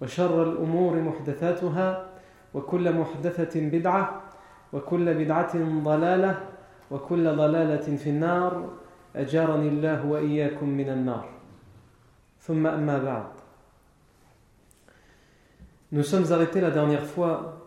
[0.00, 2.08] وشر الأمور محدثاتها
[2.54, 4.22] وكل محدثة بدعة
[4.72, 5.52] وكل بدعة
[5.82, 6.38] ضلالة
[6.90, 8.70] وكل ضلالة في النار
[9.16, 11.28] أجارني الله وإياكم من النار
[12.40, 13.26] ثم أما بعد
[15.92, 17.62] Nous sommes arrêtés la dernière fois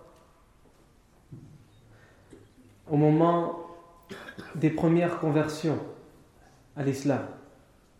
[2.90, 3.60] au moment
[4.56, 5.80] des premières conversions
[6.76, 7.22] à l'islam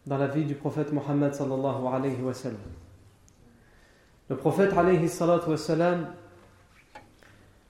[0.06, 2.60] dans la vie du prophète Mohammed sallallahu alayhi wa sallam.
[4.30, 4.74] Le prophète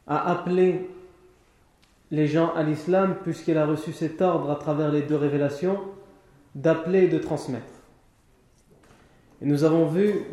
[0.08, 0.90] a appelé
[2.12, 5.80] les gens à l'islam puisqu'il a reçu cet ordre à travers les deux révélations
[6.56, 7.66] d'appeler et de transmettre.
[9.42, 10.26] Et nous avons vu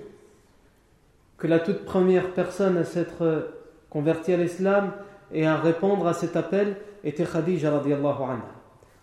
[1.39, 3.53] que la toute première personne à s'être
[3.91, 4.93] convertie à l'islam
[5.33, 8.47] et à répondre à cet appel était Khadija radiallahu anha.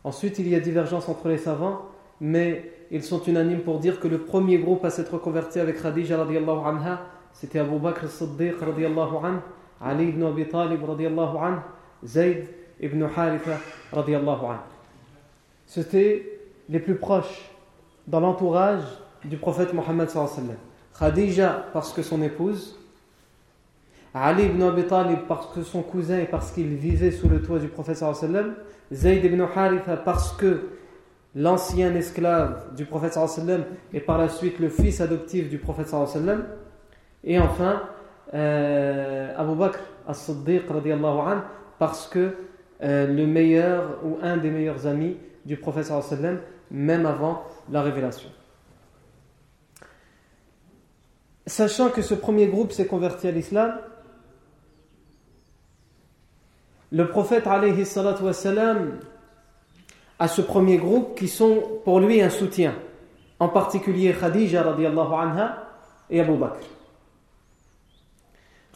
[0.04, 1.86] Ensuite, il y a divergence entre les savants,
[2.20, 6.18] mais ils sont unanimes pour dire que le premier groupe à s'être converti avec Khadija
[6.18, 7.02] radiallahu anha,
[7.34, 9.40] c'était Abu Bakr as-Siddiq radiallahu
[9.82, 11.60] Ali ibn Abi Talib radiallahu
[12.06, 12.48] Zayd
[12.80, 13.58] ibn Haritha
[13.92, 14.56] radiallahu.
[15.66, 16.40] C'était
[16.70, 17.50] les plus proches
[18.08, 18.84] dans l'entourage
[19.26, 20.56] du prophète Mohammed sallallahu alayhi wa.
[21.00, 22.78] Khadija parce que son épouse,
[24.14, 27.60] Ali ibn Abi Talib parce que son cousin et parce qu'il vivait sous le toit
[27.60, 28.54] du prophète sallallahu
[28.92, 30.70] Zayd ibn Haritha parce que
[31.36, 36.44] l'ancien esclave du prophète sallallahu et par la suite le fils adoptif du prophète sallallahu
[37.24, 37.84] et enfin
[38.34, 40.64] euh, Abu Bakr as-Siddiq
[41.80, 42.36] parce que
[42.82, 45.92] euh, le meilleur ou un des meilleurs amis du prophète
[46.72, 48.30] même avant la révélation.
[51.46, 53.78] Sachant que ce premier groupe s'est converti à l'islam,
[56.92, 57.86] le prophète alayhi
[58.22, 59.00] wassalam,
[60.20, 62.76] a ce premier groupe qui sont pour lui un soutien,
[63.40, 65.68] en particulier Khadija anha
[66.10, 66.64] et Abu Bakr.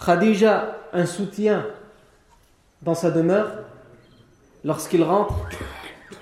[0.03, 1.65] Khadija, un soutien
[2.81, 3.51] dans sa demeure
[4.63, 5.33] lorsqu'il rentre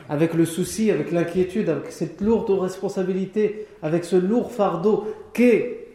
[0.09, 5.87] avec le souci, avec l'inquiétude, avec cette lourde responsabilité, avec ce lourd fardeau qu'est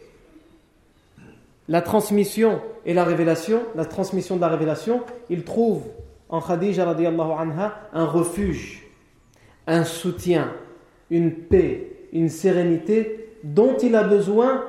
[1.67, 5.83] la transmission et la révélation, la transmission de la révélation, il trouve
[6.29, 6.95] en Khadija
[7.93, 8.83] un refuge,
[9.67, 10.51] un soutien,
[11.09, 14.65] une paix, une sérénité dont il a besoin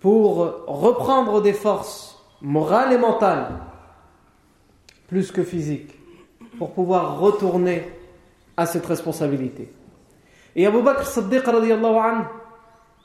[0.00, 2.11] pour reprendre des forces
[2.42, 3.52] morales et mentales,
[5.06, 5.94] plus que physiques,
[6.58, 7.84] pour pouvoir retourner
[8.56, 9.72] à cette responsabilité.
[10.54, 11.06] Et Abu Bakr
[11.48, 12.24] anhu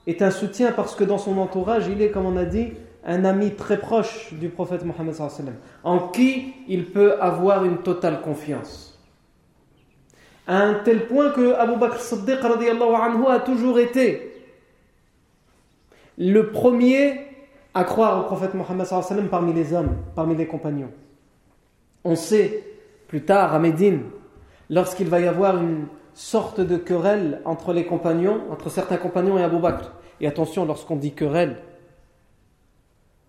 [0.06, 2.74] est un soutien parce que dans son entourage, il est, comme on a dit,
[3.06, 5.16] un ami très proche du prophète Mohammed
[5.84, 9.00] en qui il peut avoir une totale confiance.
[10.46, 14.34] À un tel point que Abu Bakr Siddiq anhu a toujours été
[16.18, 17.27] le premier
[17.78, 18.88] à croire au prophète Mohammed
[19.30, 20.90] parmi les hommes, parmi les compagnons.
[22.04, 22.64] On sait
[23.08, 24.02] plus tard à Médine,
[24.72, 25.86] lorsqu'il va y avoir une
[26.16, 29.92] sorte de querelle entre les compagnons, entre certains compagnons et Abu Bakr.
[30.20, 31.58] Et attention, lorsqu'on dit querelle,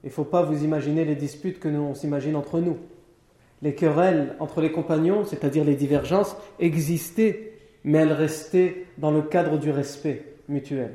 [0.02, 2.78] il ne faut pas vous imaginer les disputes que nous on s'imagine entre nous.
[3.60, 7.52] Les querelles entre les compagnons, c'est-à-dire les divergences, existaient,
[7.84, 10.94] mais elles restaient dans le cadre du respect mutuel.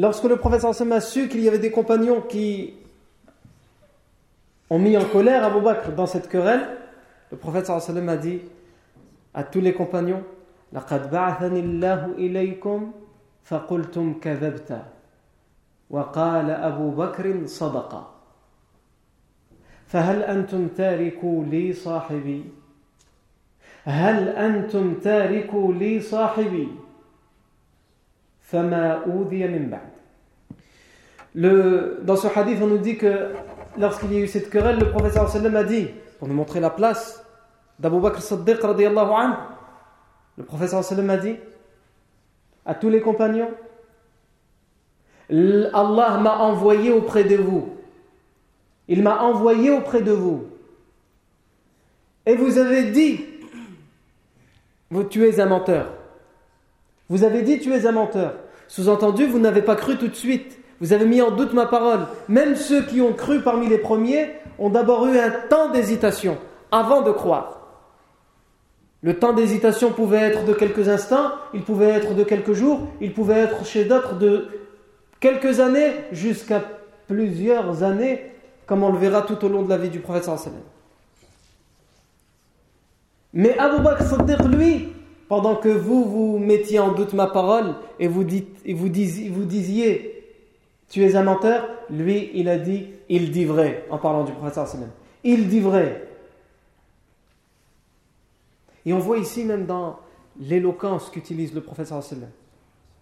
[0.00, 2.74] Lorsque le prophète a su qu'il y avait des compagnons qui
[4.68, 6.66] ont mis en colère Abu Bakr dans cette querelle,
[7.30, 8.40] le prophète sallallahu a dit
[9.34, 10.22] à tous les compagnons
[10.72, 12.92] لقد بعثني الله إليكم
[13.44, 14.82] فقلتم كذبت
[15.90, 18.12] وقال أبو بكر صدق
[19.86, 22.44] فهل أنتم تاركوا لي صاحبي
[23.84, 26.68] هل أنتم تاركوا لي صاحبي
[28.40, 29.89] فما أوذي من بعد
[31.33, 33.33] dans ce hadith, on nous dit que
[33.77, 35.87] lorsqu'il y a eu cette querelle, le professeur sallam a dit,
[36.19, 37.25] pour nous montrer la place
[37.79, 39.33] d'Abu Bakr Siddiq radiallahu
[40.37, 41.35] le professeur sallam a dit
[42.65, 43.49] à tous les compagnons,
[45.29, 47.77] Allah m'a envoyé auprès de vous.
[48.87, 50.47] Il m'a envoyé auprès de vous.
[52.25, 53.25] Et vous avez dit,
[54.89, 55.93] vous, tu es un menteur.
[57.07, 58.35] Vous avez dit, tu es un menteur.
[58.67, 60.60] Sous-entendu, vous n'avez pas cru tout de suite.
[60.81, 62.07] Vous avez mis en doute ma parole.
[62.27, 66.37] Même ceux qui ont cru parmi les premiers ont d'abord eu un temps d'hésitation
[66.71, 67.59] avant de croire.
[69.03, 73.13] Le temps d'hésitation pouvait être de quelques instants, il pouvait être de quelques jours, il
[73.13, 74.47] pouvait être chez d'autres de
[75.19, 76.61] quelques années jusqu'à
[77.07, 78.31] plusieurs années,
[78.65, 80.29] comme on le verra tout au long de la vie du prophète
[83.33, 84.89] Mais Abu Bakr lui,
[85.27, 90.20] pendant que vous vous mettiez en doute ma parole et vous, dites, et vous disiez
[90.90, 94.54] tu es un menteur Lui, il a dit, il dit vrai, en parlant du prophète
[94.54, 94.90] sallallahu
[95.24, 96.08] Il dit vrai.
[98.84, 99.98] Et on voit ici même dans
[100.38, 102.30] l'éloquence qu'utilise le prophète sallallahu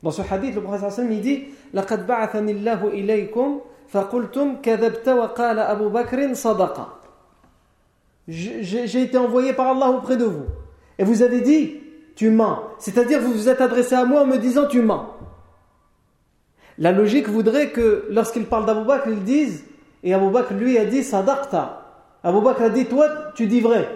[0.03, 1.45] Dans ce hadith, le prophète sallallahu il dit
[1.75, 7.01] لَقَدْ بَعَثَنِ اللَّهُ إِلَيْكُمْ فَقُلْتُمْ كَذَبْتَ وَقَالَ أَبُو بَكْرٍ صَدَقَ
[8.27, 10.47] J'ai été envoyé par Allah auprès de vous.
[10.99, 11.81] Et vous avez dit,
[12.17, 12.61] tu mens.
[12.79, 15.07] C'est-à-dire, vous vous êtes adressé à moi en me disant, tu mens.
[16.80, 19.66] La logique voudrait que lorsqu'il parle d'Abou Bakr, ils disent,
[20.02, 21.86] et Abou Bakr lui a dit sadaqta.
[22.24, 23.88] Abou Bakr a dit, toi, tu dis vrai.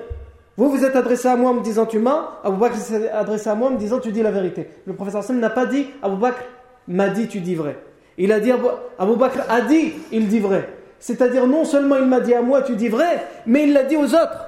[0.57, 3.49] Vous vous êtes adressé à moi en me disant tu mens, Abou Bakr s'est adressé
[3.49, 4.67] à moi en me disant tu dis la vérité.
[4.85, 6.43] Le professeur Sam n'a pas dit Abou Bakr
[6.87, 7.79] m'a dit tu dis vrai.
[8.17, 10.69] Il a dit Abou, Bakr a dit il dit vrai.
[10.99, 13.97] C'est-à-dire non seulement il m'a dit à moi tu dis vrai, mais il l'a dit
[13.97, 14.45] aux autres.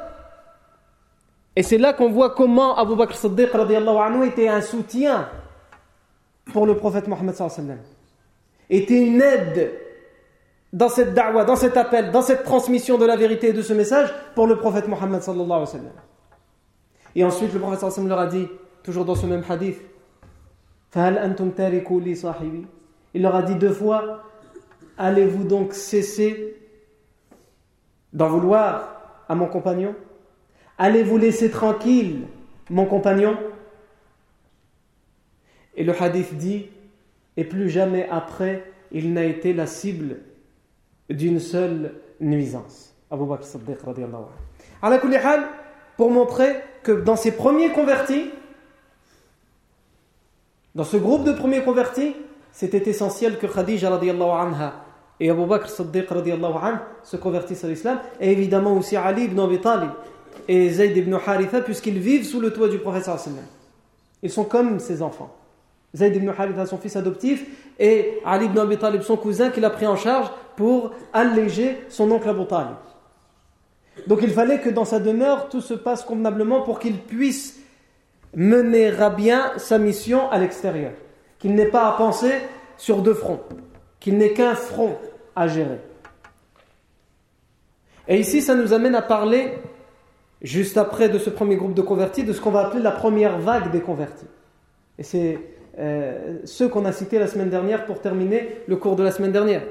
[1.55, 5.27] Et c'est là qu'on voit comment Abou Bakr Siddiq anhu était un soutien
[6.53, 7.94] pour le prophète Mohammed sallallahu alayhi wa sallam
[8.69, 9.71] était une aide
[10.73, 13.73] dans cette da'wah, dans cet appel, dans cette transmission de la vérité et de ce
[13.73, 15.94] message pour le prophète Mohammed sallallahu alayhi wa sallam.
[17.15, 18.47] Et ensuite, le prophète sallallahu leur a dit,
[18.83, 19.79] toujours dans ce même hadith,
[23.13, 24.23] Il leur a dit deux fois,
[24.97, 26.57] allez-vous donc cesser
[28.13, 29.95] d'en vouloir à mon compagnon?
[30.77, 32.27] Allez-vous laisser tranquille
[32.69, 33.38] mon compagnon?
[35.75, 36.67] Et le hadith dit,
[37.37, 40.17] et plus jamais après il n'a été la cible
[41.09, 42.93] d'une seule nuisance.
[43.11, 43.77] Abu Bakr Siddiq
[45.97, 48.29] pour montrer que dans ses premiers convertis,
[50.73, 52.15] dans ce groupe de premiers convertis,
[52.51, 54.85] c'était essentiel que Khadija anha
[55.19, 56.07] et Abu Bakr Siddiq
[57.03, 59.91] se convertissent à l'islam, et évidemment aussi Ali ibn Abi Talib
[60.48, 63.10] et Zayd ibn Haritha, puisqu'ils vivent sous le toit du prophète
[64.21, 65.33] Ils sont comme ses enfants.
[65.95, 67.45] Zayd ibn Haritha, son fils adoptif,
[67.79, 72.11] et Ali ibn Abi Talib, son cousin, qu'il a pris en charge pour alléger son
[72.11, 72.75] oncle Abu Talib.
[74.07, 77.59] Donc il fallait que dans sa demeure, tout se passe convenablement pour qu'il puisse
[78.35, 80.91] mener à bien sa mission à l'extérieur.
[81.39, 82.33] Qu'il n'ait pas à penser
[82.77, 83.39] sur deux fronts,
[83.99, 84.97] qu'il n'ait qu'un front
[85.35, 85.79] à gérer.
[88.07, 89.53] Et ici, ça nous amène à parler,
[90.41, 93.39] juste après de ce premier groupe de convertis, de ce qu'on va appeler la première
[93.39, 94.27] vague des convertis.
[94.97, 95.39] Et c'est
[95.77, 99.32] euh, ceux qu'on a cités la semaine dernière pour terminer le cours de la semaine
[99.32, 99.63] dernière.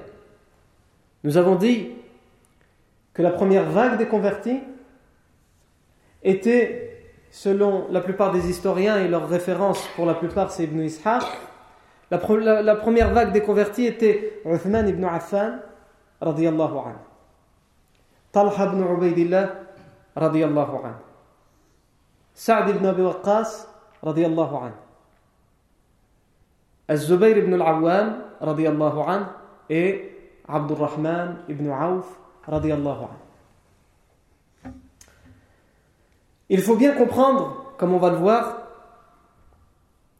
[1.23, 1.91] Nous avons dit
[3.15, 4.61] que la première vague des convertis
[6.23, 11.25] était, selon la plupart des historiens et leurs références pour la plupart c'est Ibn Ishaq,
[12.11, 12.19] la,
[12.77, 15.59] première vague des convertis était Uthman ibn Affan
[16.21, 16.49] anhu,
[18.31, 19.51] Talha ibn Ubaidillah
[20.17, 20.45] anhu,
[22.35, 23.69] Sa'd ibn Abi Waqqas
[24.03, 24.84] anhu.
[26.89, 29.25] Az-Zubayr ibn al-Awwam anhu
[29.71, 30.11] et
[31.49, 32.19] ibn Auf.
[36.51, 38.59] Il faut bien comprendre, comme on va le voir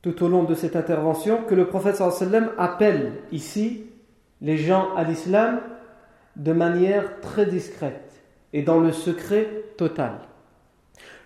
[0.01, 3.85] tout au long de cette intervention, que le prophète sallam appelle ici
[4.41, 5.61] les gens à l'islam
[6.37, 10.13] de manière très discrète et dans le secret total.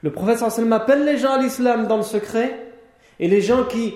[0.02, 2.73] Le prophète sallam appelle les gens à l'islam dans le secret
[3.21, 3.95] et les gens qui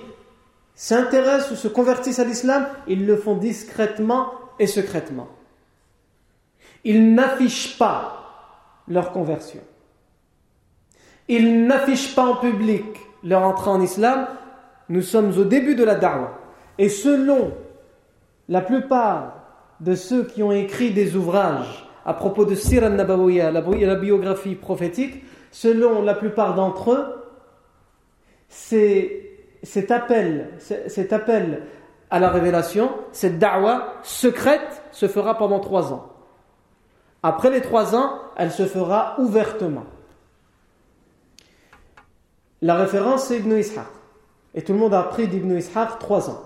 [0.75, 5.27] s'intéressent ou se convertissent à l'islam, ils le font discrètement et secrètement.
[6.83, 8.19] Ils n'affichent pas
[8.87, 9.61] leur conversion.
[11.29, 12.83] ils n'affichent pas en public
[13.23, 14.27] leur entrée en islam,
[14.89, 16.37] nous sommes au début de la da'wah.
[16.77, 17.53] Et selon
[18.49, 19.35] la plupart
[19.79, 25.23] de ceux qui ont écrit des ouvrages à propos de Sir al-Nabawiya, la biographie prophétique,
[25.51, 27.05] selon la plupart d'entre eux,
[29.63, 31.63] cet appel, cet appel
[32.09, 36.09] à la révélation, cette da'wah secrète se fera pendant trois ans.
[37.23, 39.85] Après les trois ans, elle se fera ouvertement.
[42.61, 43.85] La référence, c'est Ibn Ishaq.
[44.53, 46.41] Et tout le monde a appris d'Ibn Ishaq trois ans.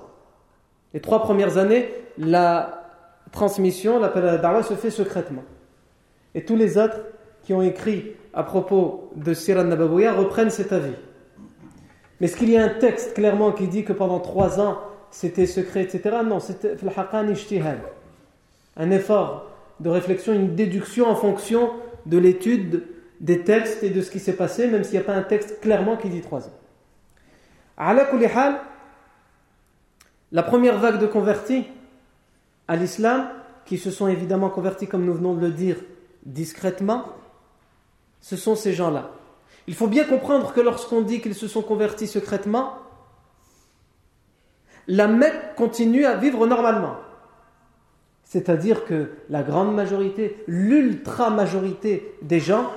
[0.94, 2.86] Les trois premières années, la
[3.32, 5.44] transmission, l'appel à la da'wah se fait secrètement.
[6.34, 7.00] Et tous les autres
[7.44, 10.94] qui ont écrit à propos de Sirah Nabawiyah reprennent cet avis.
[12.20, 15.46] Mais est-ce qu'il y a un texte clairement qui dit que pendant trois ans c'était
[15.46, 16.18] secret, etc.
[16.26, 16.76] Non, c'était
[18.76, 19.46] un effort
[19.80, 21.72] de réflexion, une déduction en fonction
[22.06, 22.84] de l'étude
[23.20, 25.60] des textes et de ce qui s'est passé, même s'il n'y a pas un texte
[25.62, 26.54] clairement qui dit trois ans.
[30.32, 31.66] La première vague de convertis
[32.68, 33.30] à l'islam,
[33.66, 35.78] qui se sont évidemment convertis, comme nous venons de le dire,
[36.26, 37.06] discrètement,
[38.22, 39.12] ce sont ces gens-là.
[39.68, 42.74] Il faut bien comprendre que lorsqu'on dit qu'ils se sont convertis secrètement,
[44.88, 46.96] la Mecque continue à vivre normalement.
[48.24, 52.72] C'est-à-dire que la grande majorité, l'ultra-majorité des gens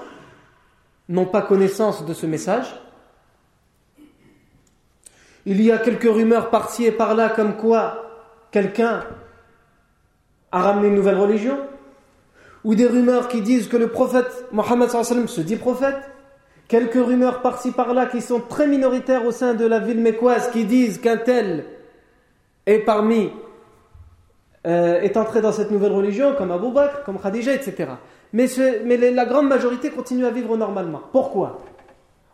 [1.09, 2.67] n'ont pas connaissance de ce message.
[5.47, 8.11] Il y a quelques rumeurs par-ci et par-là comme quoi
[8.51, 9.05] quelqu'un
[10.53, 11.59] a ramené une nouvelle religion,
[12.65, 15.97] ou des rumeurs qui disent que le prophète Mohammed se dit prophète,
[16.71, 20.65] quelques rumeurs par-ci par-là qui sont très minoritaires au sein de la ville mécoise qui
[20.65, 21.65] disent qu'un tel
[22.65, 23.31] est parmi
[24.67, 27.91] euh, est entré dans cette nouvelle religion, comme Abu Bakr, comme Khadija, etc.
[28.33, 28.47] Mais,
[28.85, 31.03] mais la grande majorité continue à vivre normalement.
[31.11, 31.61] Pourquoi?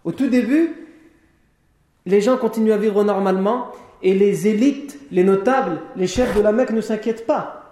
[0.05, 0.87] Au tout début,
[2.05, 3.69] les gens continuent à vivre normalement
[4.03, 7.63] et les élites, les notables, les chefs de la Mecque ne s'inquiètent pas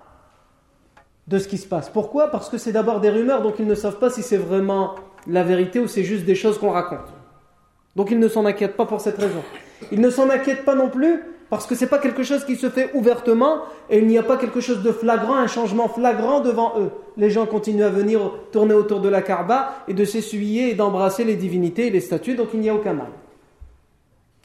[1.28, 1.90] de ce qui se passe.
[1.90, 2.28] Pourquoi?
[2.30, 4.94] Parce que c'est d'abord des rumeurs, donc ils ne savent pas si c'est vraiment
[5.26, 7.12] la vérité ou c'est juste des choses qu'on raconte.
[7.96, 9.42] Donc ils ne s'en inquiètent pas pour cette raison.
[9.92, 12.56] Ils ne s'en inquiètent pas non plus parce que ce n'est pas quelque chose qui
[12.56, 16.40] se fait ouvertement et il n'y a pas quelque chose de flagrant, un changement flagrant
[16.40, 16.90] devant eux.
[17.16, 21.24] Les gens continuent à venir tourner autour de la Kaaba et de s'essuyer et d'embrasser
[21.24, 23.08] les divinités et les statues, donc il n'y a aucun mal.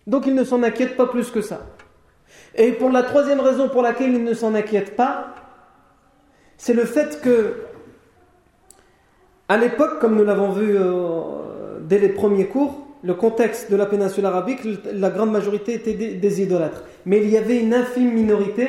[0.06, 1.62] Donc ils ne s'en inquiètent pas plus que ça.
[2.56, 5.34] Et pour la troisième raison pour laquelle ils ne s'en inquiètent pas,
[6.58, 7.64] c'est le fait que,
[9.50, 13.88] à l'époque, comme nous l'avons vu euh, dès les premiers cours, le contexte de la
[13.88, 14.60] péninsule arabique,
[14.94, 16.84] la grande majorité était des, idolâtres.
[17.08, 18.68] Mais il y avait une infime minorité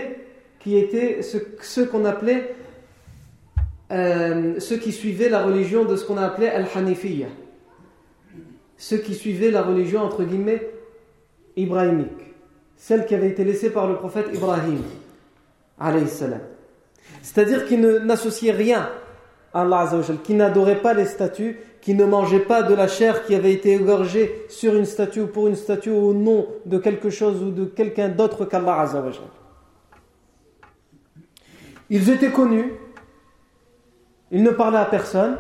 [0.58, 2.54] qui était ceux, qu'on appelait,
[3.92, 7.26] euh, ceux qui suivaient la religion de ce qu'on a appelé Al-Hanifiyya.
[8.78, 10.66] Ceux qui suivaient la religion, entre guillemets,
[11.56, 12.08] ibrahimique.
[12.78, 14.80] Celle qui avait été laissée par le prophète Ibrahim,
[17.20, 18.88] C'est-à-dire qu'ils n'associaient rien
[19.52, 19.90] Allah
[20.22, 23.74] qui n'adoraient pas les statues qui ne mangeaient pas de la chair qui avait été
[23.74, 27.64] égorgée sur une statue ou pour une statue au nom de quelque chose ou de
[27.64, 29.22] quelqu'un d'autre qu'Allah Azzawajal.
[31.88, 32.72] Ils étaient connus,
[34.30, 35.38] ils ne parlaient à personne.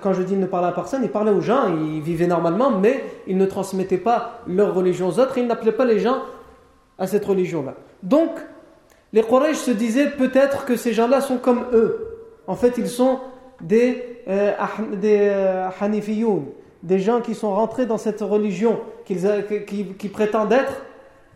[0.00, 3.04] Quand je dis ne parlaient à personne, ils parlaient aux gens, ils vivaient normalement, mais
[3.26, 6.22] ils ne transmettaient pas leur religion aux autres, ils n'appelaient pas les gens
[6.98, 7.74] à cette religion-là.
[8.02, 8.30] Donc,
[9.12, 12.13] les Quraysh se disaient peut-être que ces gens-là sont comme eux.
[12.46, 13.20] En fait, ils sont
[13.60, 14.52] des, euh,
[15.00, 15.68] des euh,
[16.84, 20.84] des gens qui sont rentrés dans cette religion qui, prétendent être,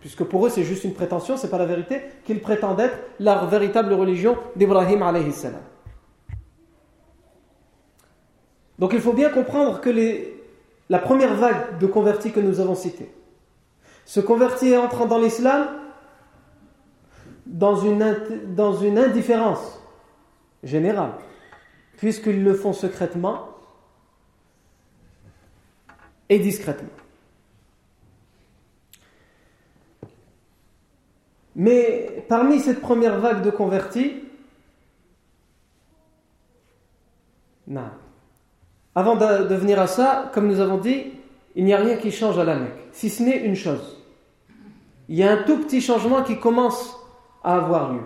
[0.00, 3.46] puisque pour eux c'est juste une prétention, c'est pas la vérité, qu'ils prétendent être la
[3.46, 5.62] véritable religion d'Ibrahim alayhi salam.
[8.78, 9.90] Donc il faut bien comprendre que
[10.90, 13.10] la première vague de convertis que nous avons citée
[14.04, 15.66] se convertit entrant dans l'islam
[17.46, 19.82] dans une indifférence
[20.62, 21.12] générale
[21.98, 23.48] puisqu'ils le font secrètement
[26.28, 26.88] et discrètement.
[31.56, 34.22] Mais parmi cette première vague de convertis,
[37.66, 37.90] non.
[38.94, 41.06] Avant de, venir à ça, comme nous avons dit,
[41.56, 43.98] il n'y a rien qui change à la Mecque, si ce n'est une chose.
[45.08, 46.96] Il y a un tout petit changement qui commence
[47.42, 48.02] à avoir lieu.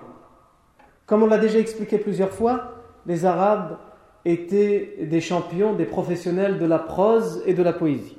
[1.06, 2.75] Comme on l'a déjà expliqué plusieurs fois,
[3.06, 3.78] les Arabes
[4.25, 8.16] étaient des champions, des professionnels de la prose et de la poésie.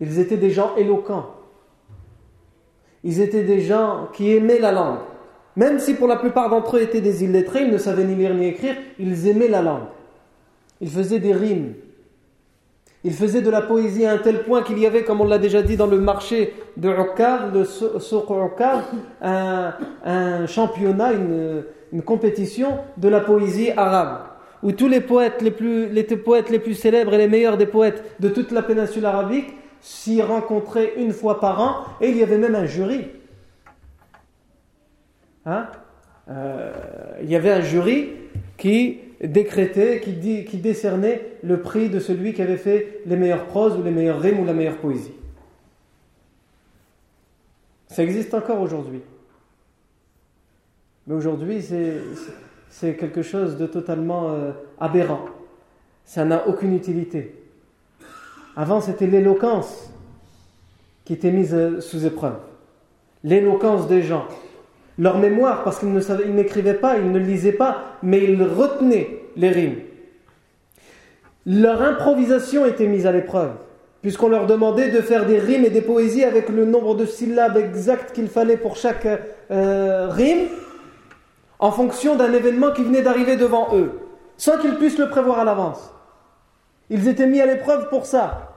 [0.00, 1.34] Ils étaient des gens éloquents.
[3.04, 5.00] Ils étaient des gens qui aimaient la langue.
[5.56, 8.34] Même si pour la plupart d'entre eux étaient des illettrés, ils ne savaient ni lire
[8.34, 9.88] ni écrire, ils aimaient la langue.
[10.80, 11.74] Ils faisaient des rimes.
[13.02, 15.38] Il faisait de la poésie à un tel point qu'il y avait, comme on l'a
[15.38, 18.26] déjà dit dans le marché de Ukkar, le Souq
[19.22, 24.30] un, un championnat, une, une compétition de la poésie arabe
[24.62, 27.66] où tous les poètes les plus, les poètes les plus célèbres et les meilleurs des
[27.66, 32.22] poètes de toute la péninsule arabique s'y rencontraient une fois par an et il y
[32.22, 33.08] avait même un jury.
[35.46, 35.66] Hein?
[36.28, 36.72] Euh,
[37.22, 38.10] il y avait un jury
[38.58, 43.46] qui décrétait, qui, dit, qui décernait le prix de celui qui avait fait les meilleures
[43.46, 45.12] proses ou les meilleurs rimes ou la meilleure poésie.
[47.88, 49.00] Ça existe encore aujourd'hui.
[51.06, 51.62] Mais aujourd'hui,
[52.70, 55.24] c'est quelque chose de totalement euh, aberrant.
[56.04, 57.34] Ça n'a aucune utilité.
[58.56, 59.90] Avant, c'était l'éloquence
[61.04, 62.38] qui était mise euh, sous épreuve.
[63.24, 64.26] L'éloquence des gens.
[64.98, 69.76] Leur mémoire, parce qu'ils n'écrivaient pas, ils ne lisaient pas, mais ils retenaient les rimes.
[71.46, 73.52] Leur improvisation était mise à l'épreuve,
[74.02, 77.56] puisqu'on leur demandait de faire des rimes et des poésies avec le nombre de syllabes
[77.56, 79.06] exact qu'il fallait pour chaque
[79.50, 80.48] euh, rime,
[81.58, 83.92] en fonction d'un événement qui venait d'arriver devant eux,
[84.36, 85.94] sans qu'ils puissent le prévoir à l'avance.
[86.88, 88.50] Ils étaient mis à l'épreuve pour ça.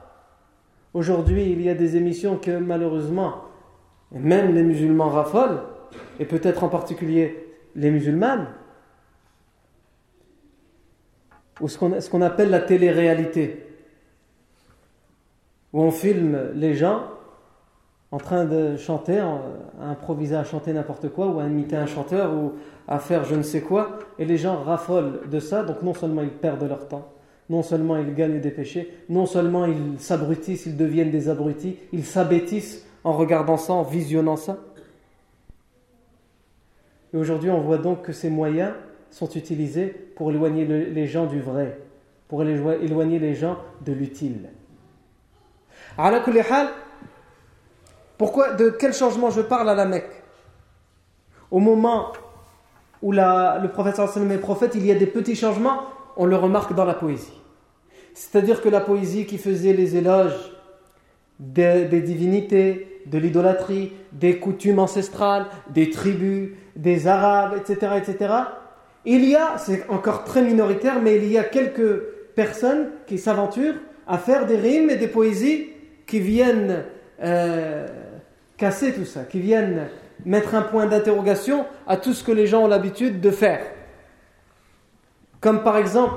[0.92, 3.44] Aujourd'hui, il y a des émissions que malheureusement,
[4.12, 5.60] même les musulmans raffolent,
[6.18, 8.48] et peut-être en particulier les musulmanes,
[11.60, 13.66] ou ce qu'on appelle la télé-réalité,
[15.72, 17.04] où on filme les gens
[18.12, 19.40] en train de chanter, à
[19.90, 22.52] improviser à chanter n'importe quoi, ou à imiter un chanteur, ou
[22.86, 26.22] à faire je ne sais quoi, et les gens raffolent de ça, donc non seulement
[26.22, 27.08] ils perdent leur temps,
[27.50, 32.04] non seulement ils gagnent des péchés, non seulement ils s'abrutissent, ils deviennent des abrutis, ils
[32.04, 34.58] s'abêtissent en regardant ça, en visionnant ça.
[37.14, 38.72] Et aujourd'hui, on voit donc que ces moyens
[39.10, 41.78] sont utilisés pour éloigner les gens du vrai,
[42.26, 44.50] pour éloigner les gens de l'utile.
[48.18, 50.10] Pourquoi, de quel changement je parle à la Mecque?
[51.52, 52.12] Au moment
[53.00, 55.84] où le prophète est prophète, il y a des petits changements,
[56.16, 57.40] on le remarque dans la poésie.
[58.12, 60.52] C'est-à-dire que la poésie qui faisait les éloges
[61.38, 68.34] des divinités, de l'idolâtrie, des coutumes ancestrales, des tribus, des arabes, etc., etc.,
[69.06, 72.00] il y a, c'est encore très minoritaire, mais il y a quelques
[72.34, 75.68] personnes qui s'aventurent à faire des rimes et des poésies
[76.06, 76.84] qui viennent
[77.22, 77.86] euh,
[78.56, 79.88] casser tout ça, qui viennent
[80.24, 83.60] mettre un point d'interrogation à tout ce que les gens ont l'habitude de faire.
[85.40, 86.14] Comme par exemple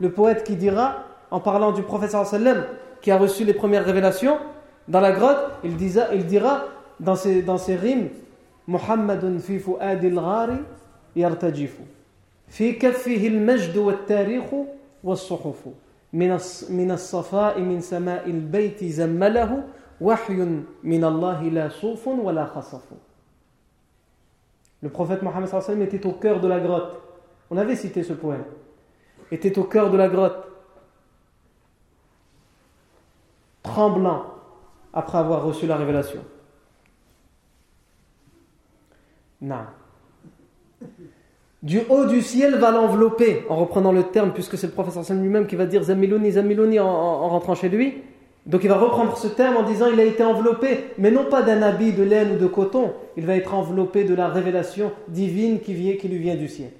[0.00, 2.64] le poète qui dira, en parlant du prophète sallam
[3.00, 4.38] qui a reçu les premières révélations,
[4.92, 6.64] dans la grotte, il, il dira
[7.00, 8.10] dans ses, dans ses rimes
[8.68, 10.58] Muhammadun fi fu'adil ghari
[11.16, 11.80] yartajifu
[12.46, 14.52] fi kaffihi al-majd wa al-tarikh
[15.02, 15.64] wa as-suhuf
[16.12, 19.62] min as-safa'i min sama'i al-bayt zammalahu
[24.82, 25.48] le prophète Mohammed
[25.82, 27.00] était au cœur de la grotte.
[27.50, 28.44] On avait cité ce poème.
[29.30, 30.44] Était au cœur de la grotte,
[33.62, 34.24] tremblant
[34.92, 36.20] après avoir reçu la révélation.
[39.40, 39.64] Non.
[41.62, 45.46] Du haut du ciel va l'envelopper, en reprenant le terme, puisque c'est le prophète lui-même
[45.46, 48.02] qui va dire Zamiloni, Zamiloni en rentrant chez lui.
[48.44, 51.42] Donc il va reprendre ce terme en disant il a été enveloppé, mais non pas
[51.42, 55.60] d'un habit de laine ou de coton, il va être enveloppé de la révélation divine
[55.60, 56.70] qui, vient, qui lui vient du ciel.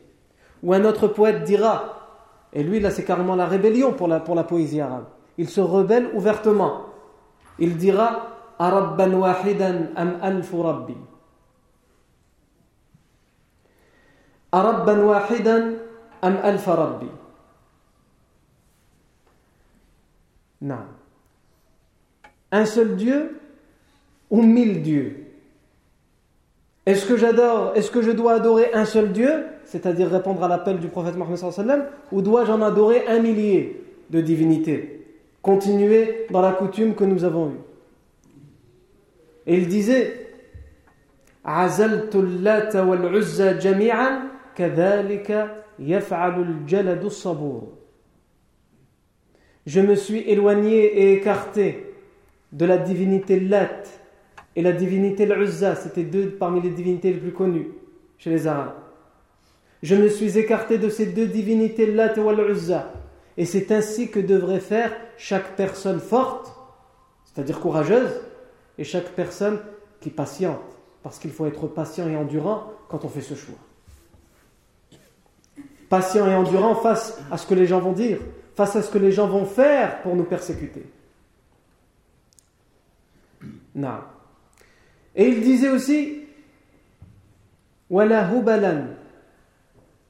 [0.65, 2.09] Ou un autre poète dira,
[2.53, 5.05] et lui là c'est carrément la rébellion pour la, pour la poésie arabe,
[5.39, 6.87] il se rebelle ouvertement.
[7.59, 10.97] Il dira Arabban wahidan am alfu rabbi.
[14.53, 15.79] Arabban wahidan
[16.23, 17.11] am alfa rabbi.
[20.61, 21.03] Non
[22.53, 23.41] un seul Dieu
[24.31, 25.17] ou mille dieux?
[26.85, 30.79] Est-ce que j'adore, est-ce que je dois adorer un seul Dieu, c'est-à-dire répondre à l'appel
[30.79, 35.02] du prophète Mohammed ou dois-je en adorer un millier de divinités?
[35.43, 37.61] Continuer dans la coutume que nous avons eue.
[39.47, 40.29] Et il disait
[41.45, 42.21] Je
[49.81, 51.93] me suis éloigné et écarté
[52.53, 53.83] de la divinité Lat
[54.55, 57.73] et la divinité L'Uzza, c'était deux parmi les divinités les plus connues
[58.19, 58.75] chez les Arabes.
[59.83, 62.93] Je me suis écarté de ces deux divinités Lat et L'Uzza.
[63.38, 66.54] Et c'est ainsi que devrait faire chaque personne forte,
[67.26, 68.12] c'est-à-dire courageuse,
[68.78, 69.60] et chaque personne
[70.00, 70.60] qui patiente,
[71.04, 73.58] parce qu'il faut être patient et endurant quand on fait ce choix.
[75.90, 78.20] Patient et endurant face à ce que les gens vont dire,
[78.56, 80.86] face à ce que les gens vont faire pour nous persécuter.
[83.74, 84.00] Non.
[85.16, 86.28] Et il disait aussi
[87.90, 88.86] ولا هبلا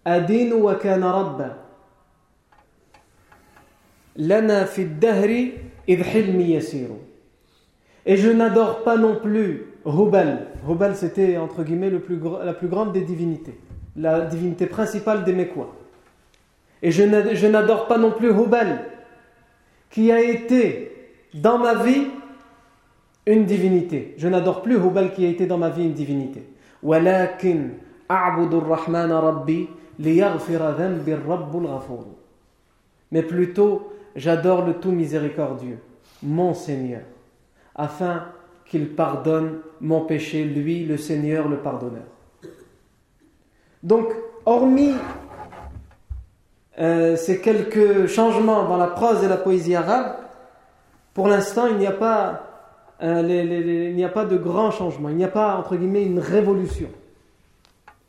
[0.08, 1.61] أدين وكان ربا
[4.16, 5.48] لنا في الدهر
[5.90, 6.90] إذ حلمي يسير
[8.10, 10.48] Et je n'adore pas non plus Hubal.
[10.68, 13.60] Hubal, c'était entre guillemets le plus, la plus grande des divinités,
[13.98, 15.76] la divinité principale des Mécois.
[16.82, 18.86] Et je n'adore pas non plus Hubal,
[19.90, 20.92] qui a été
[21.34, 22.08] dans ma vie
[23.26, 24.16] une divinité.
[24.18, 26.44] Je n'adore plus Hubal qui a été dans ma vie une divinité.
[33.12, 35.79] Mais plutôt, j'adore le tout miséricordieux,
[36.23, 37.03] mon Seigneur,
[37.75, 38.25] afin
[38.67, 42.05] qu'il pardonne mon péché, lui, le Seigneur, le pardonneur.
[43.83, 44.13] Donc,
[44.47, 44.95] hormis
[46.79, 50.17] euh, ces quelques changements dans la prose et la poésie arabe,
[51.13, 52.49] pour l'instant, il n'y a pas
[53.03, 56.21] euh, il n'y a pas de grand changement, il n'y a pas, entre guillemets, une
[56.21, 56.89] révolution.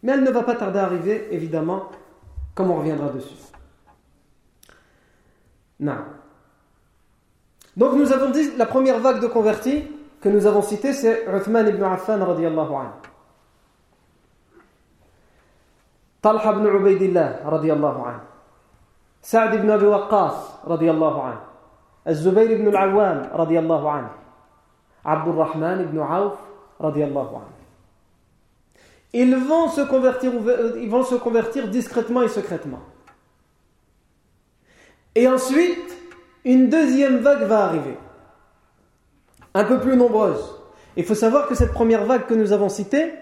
[0.03, 1.89] Mais elle ne va pas tarder à arriver, évidemment,
[2.53, 3.33] comme on reviendra dessus.
[5.79, 5.97] Non.
[7.75, 9.83] Donc nous avons dit la première vague de convertis
[10.21, 12.91] que nous avons citée, c'est Uthman ibn Affan radiallahu anhu.
[16.21, 18.21] Talha ibn Ubaidillah radiallahu anhu.
[19.21, 21.39] Sa'd ibn Abi Waqqas radiallahu anhu.
[22.05, 24.09] Az-Zubayr ibn al-Awwam radiallahu anhu.
[25.03, 26.37] Abdurrahman ibn Auf
[26.79, 27.53] radiallahu anhu.
[29.11, 30.31] Ils vont se convertir,
[30.77, 32.79] ils vont se convertir discrètement et secrètement.
[35.15, 35.97] Et ensuite,
[36.45, 37.97] une deuxième vague va arriver,
[39.53, 40.59] un peu plus nombreuse.
[40.95, 43.13] Il faut savoir que cette première vague que nous avons citée,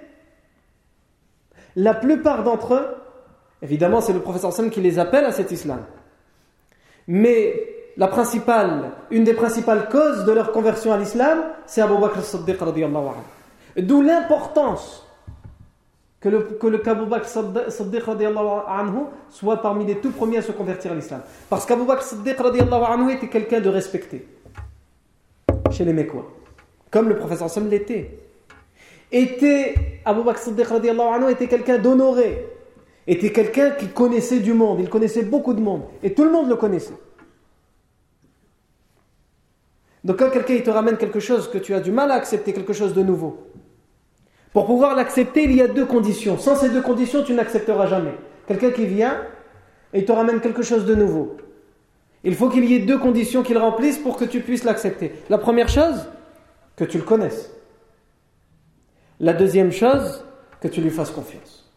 [1.76, 2.88] la plupart d'entre eux,
[3.62, 5.86] évidemment c'est le professeur Sam qui les appelle à cet islam,
[7.08, 7.54] mais
[7.98, 12.58] la principale, une des principales causes de leur conversion à l'islam, c'est Abu Bakr as-Siddiq
[13.78, 15.08] D'où l'importance
[16.22, 16.82] que le, que le
[19.30, 21.22] soit parmi les tout premiers à se convertir à l'islam.
[21.50, 22.36] Parce qu'Abu Bakr as-Siddiq
[23.12, 24.28] était quelqu'un de respecté
[25.72, 26.32] chez les Mécois,
[26.92, 28.20] comme le professeur Sam l'était.
[29.12, 29.74] Était,
[30.06, 30.68] Abu Bakr as-Siddiq
[31.32, 32.46] était quelqu'un d'honoré,
[33.08, 36.48] était quelqu'un qui connaissait du monde, il connaissait beaucoup de monde, et tout le monde
[36.48, 36.94] le connaissait.
[40.04, 42.74] Donc quand quelqu'un te ramène quelque chose que tu as du mal à accepter, quelque
[42.74, 43.48] chose de nouveau,
[44.54, 46.38] pour pouvoir l'accepter, il y a deux conditions.
[46.38, 48.14] Sans ces deux conditions, tu n'accepteras jamais.
[48.48, 49.22] Quelqu'un qui vient
[49.94, 51.38] et te ramène quelque chose de nouveau.
[52.24, 55.14] Il faut qu'il y ait deux conditions qu'il remplisse pour que tu puisses l'accepter.
[55.30, 56.06] La première chose,
[56.76, 57.52] que tu le connaisses.
[59.20, 60.24] La deuxième chose,
[60.60, 61.70] que tu lui fasses confiance.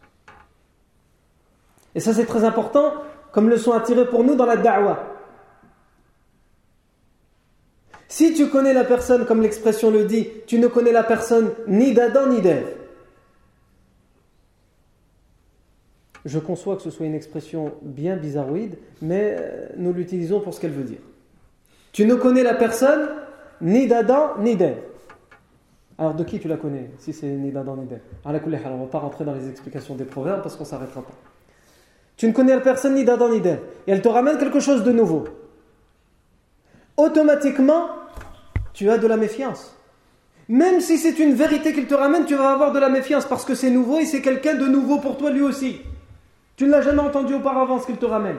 [1.95, 2.93] Et ça c'est très important,
[3.31, 5.14] comme le sont attirés pour nous dans la da'wah.
[8.07, 11.93] Si tu connais la personne, comme l'expression le dit, tu ne connais la personne ni
[11.93, 12.75] d'Adam ni d'Ève.
[16.23, 20.59] Je conçois que ce soit une expression bien bizarroïde, mais euh, nous l'utilisons pour ce
[20.59, 20.99] qu'elle veut dire.
[21.91, 23.09] Tu ne connais la personne
[23.61, 24.81] ni d'Adam ni d'Ève.
[25.97, 28.01] Alors de qui tu la connais si c'est ni d'Adam ni d'Ève?
[28.25, 31.13] On ne va pas rentrer dans les explications des proverbes parce qu'on ne s'arrêtera pas.
[32.17, 33.61] Tu ne connais la personne ni d'Adam ni d'Ève.
[33.87, 35.25] Et elle te ramène quelque chose de nouveau
[36.97, 37.89] automatiquement,
[38.73, 39.75] tu as de la méfiance.
[40.47, 43.45] Même si c'est une vérité qu'il te ramène, tu vas avoir de la méfiance parce
[43.45, 45.81] que c'est nouveau et c'est quelqu'un de nouveau pour toi lui aussi.
[46.55, 48.37] Tu ne l'as jamais entendu auparavant ce qu'il te ramène.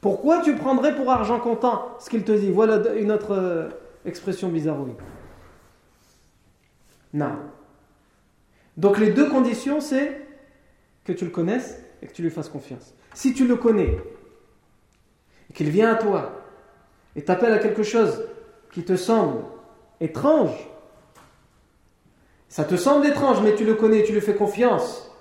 [0.00, 2.50] Pourquoi tu prendrais pour argent comptant ce qu'il te dit?
[2.50, 3.68] Voilà une autre euh,
[4.04, 4.78] expression bizarre.
[7.14, 7.36] Non.
[8.76, 10.24] Donc les deux conditions, c'est
[11.04, 12.94] que tu le connaisses et que tu lui fasses confiance.
[13.14, 13.98] Si tu le connais
[15.50, 16.37] et qu'il vient à toi
[17.16, 18.24] et t'appelle à quelque chose
[18.72, 19.42] qui te semble
[20.00, 20.68] étrange,
[22.48, 25.14] ça te semble étrange, mais tu le connais, tu lui fais confiance,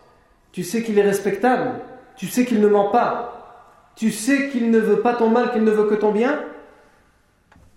[0.52, 1.82] tu sais qu'il est respectable,
[2.16, 5.64] tu sais qu'il ne ment pas, tu sais qu'il ne veut pas ton mal, qu'il
[5.64, 6.40] ne veut que ton bien,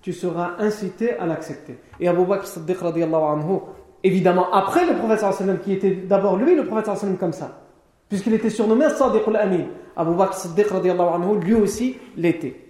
[0.03, 1.79] tu seras incité à l'accepter.
[1.99, 3.59] Et Abu Bakr Siddiq anhu,
[4.03, 7.63] évidemment après le prophète sallam qui était d'abord lui le prophète sallam comme ça,
[8.09, 9.67] puisqu'il était surnommé Sadiq al-Amin.
[9.97, 12.70] Abu Bakr Siddiq anhu, lui aussi l'était.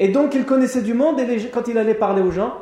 [0.00, 2.54] Et donc il connaissait du monde et quand il allait parler aux gens,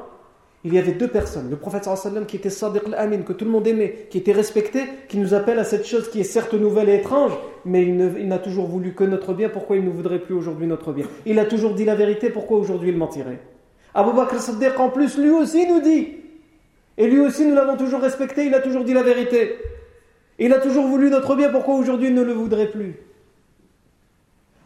[0.65, 1.49] il y avait deux personnes.
[1.49, 4.81] Le prophète sallam qui était Sadiq al-Amin, que tout le monde aimait, qui était respecté,
[5.09, 7.31] qui nous appelle à cette chose qui est certes nouvelle et étrange,
[7.65, 10.93] mais il n'a toujours voulu que notre bien, pourquoi il ne voudrait plus aujourd'hui notre
[10.93, 11.07] bien?
[11.27, 13.39] Il a toujours dit la vérité, pourquoi aujourd'hui il mentirait?
[13.95, 16.09] Abu Bakr Siddiq en plus, lui aussi nous dit,
[16.99, 19.55] et lui aussi nous l'avons toujours respecté, il a toujours dit la vérité.
[20.41, 22.97] Il a toujours voulu notre bien, pourquoi aujourd'hui il ne le voudrait plus?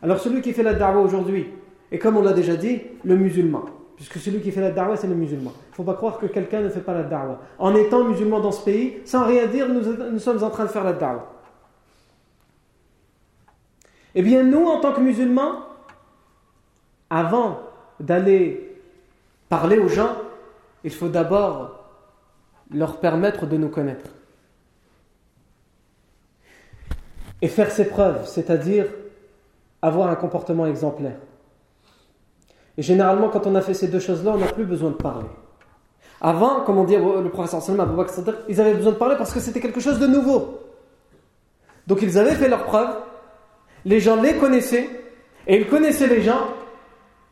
[0.02, 1.48] Alors celui qui fait la da'wah aujourd'hui,
[1.92, 3.66] et comme on l'a déjà dit, le musulman.
[3.96, 5.52] Puisque celui qui fait la da'wah, c'est le musulman.
[5.54, 7.38] Il ne faut pas croire que quelqu'un ne fait pas la da'wah.
[7.58, 10.84] En étant musulman dans ce pays, sans rien dire, nous, sommes en train de faire
[10.84, 11.30] la da'wah.
[14.14, 15.66] Eh bien, nous, en tant que musulmans,
[17.10, 17.60] avant
[18.00, 18.74] d'aller
[19.50, 20.16] parler aux gens,
[20.84, 21.78] il faut d'abord
[22.72, 24.10] leur permettre de nous connaître.
[27.42, 28.86] Et faire ses preuves, c'est-à-dire
[29.82, 31.16] avoir un comportement exemplaire.
[32.78, 35.26] Et généralement, quand on a fait ces deux choses-là, on n'a plus besoin de parler.
[36.20, 37.86] Avant, comme on dit le professeur Salman,
[38.48, 40.60] ils avaient besoin de parler parce que c'était quelque chose de nouveau.
[41.86, 42.94] Donc ils avaient fait leurs preuves,
[43.84, 44.88] les gens les connaissaient,
[45.46, 46.46] et ils connaissaient les gens,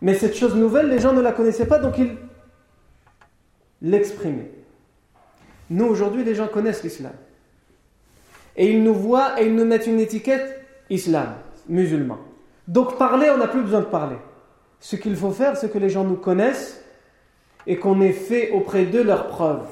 [0.01, 2.17] mais cette chose nouvelle, les gens ne la connaissaient pas, donc ils
[3.81, 4.51] l'exprimaient.
[5.71, 7.13] Nous, aujourd'hui, les gens connaissent l'islam.
[8.57, 11.35] Et ils nous voient et ils nous mettent une étiquette islam,
[11.69, 12.19] musulman.
[12.67, 14.17] Donc parler, on n'a plus besoin de parler.
[14.81, 16.83] Ce qu'il faut faire, c'est que les gens nous connaissent
[17.67, 19.69] et qu'on ait fait auprès d'eux leurs preuves.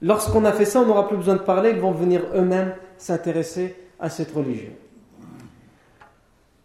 [0.00, 3.74] Lorsqu'on a fait ça, on n'aura plus besoin de parler, ils vont venir eux-mêmes s'intéresser
[3.98, 4.72] à cette religion.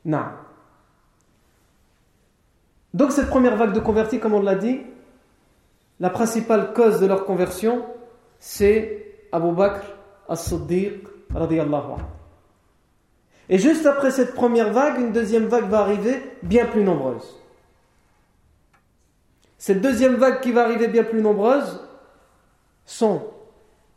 [0.06, 0.26] Non.
[2.94, 4.82] Donc cette première vague de convertis, comme on l'a dit,
[6.00, 7.86] la principale cause de leur conversion,
[8.40, 9.84] c'est Abu Bakr
[10.30, 11.08] as-Siddiq.
[13.50, 17.43] Et juste après cette première vague, une deuxième vague va arriver bien plus nombreuse.
[19.64, 21.80] Cette deuxième vague qui va arriver bien plus nombreuse
[22.84, 23.32] sont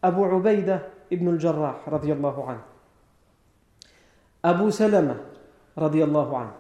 [0.01, 2.63] Abu Ubaida ibn al-Jarrah radiyallahu anhu,
[4.45, 5.17] Abu Salama
[5.77, 6.55] radiyallahu anhu,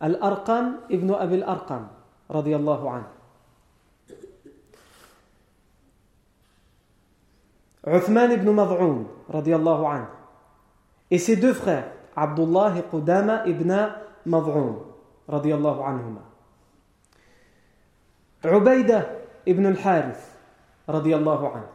[0.00, 1.88] Al-Arqam ibn Abi al-Arqam
[2.28, 3.08] radiyallahu anhu,
[7.88, 10.08] Uthman ibn Mad'un radiyallahu anhu,
[11.10, 13.72] et ses deux frères, Abdullah et Qudama ibn
[14.26, 14.76] Mad'un
[15.26, 16.27] radiyallahu anhuma.
[18.45, 19.07] عبيدة
[19.47, 20.33] ابن الحارث
[20.89, 21.67] رضي الله عنه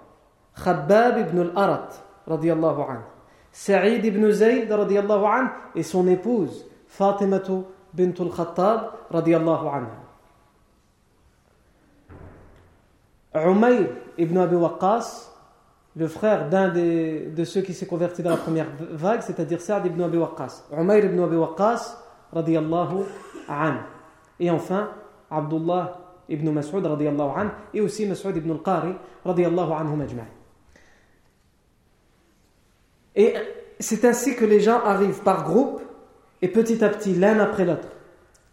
[0.55, 1.93] خباب بن الأرت
[2.29, 3.05] رضي الله عنه
[3.53, 9.99] سعيد بن زيد رضي الله عنه et son épouse فاطمة بنت الخطاب رضي الله عنها
[13.35, 13.87] عمير
[14.19, 15.31] ibn Abi Waqqas
[15.97, 20.03] le frère d'un de ceux qui s'est converti dans la première vague c'est-à-dire Saad ibn
[20.03, 21.97] Abi Waqqas Umayr ibn Abi Waqqas
[22.35, 23.05] رضي الله
[23.49, 23.83] عنه
[24.41, 24.91] et enfin
[25.31, 26.86] Abdullah ibn Mas'ud
[27.74, 28.94] et aussi Mas'ud ibn al-Qari.
[33.16, 33.34] Et
[33.80, 35.82] c'est ainsi que les gens arrivent par groupe
[36.42, 37.90] et petit à petit l'un après l'autre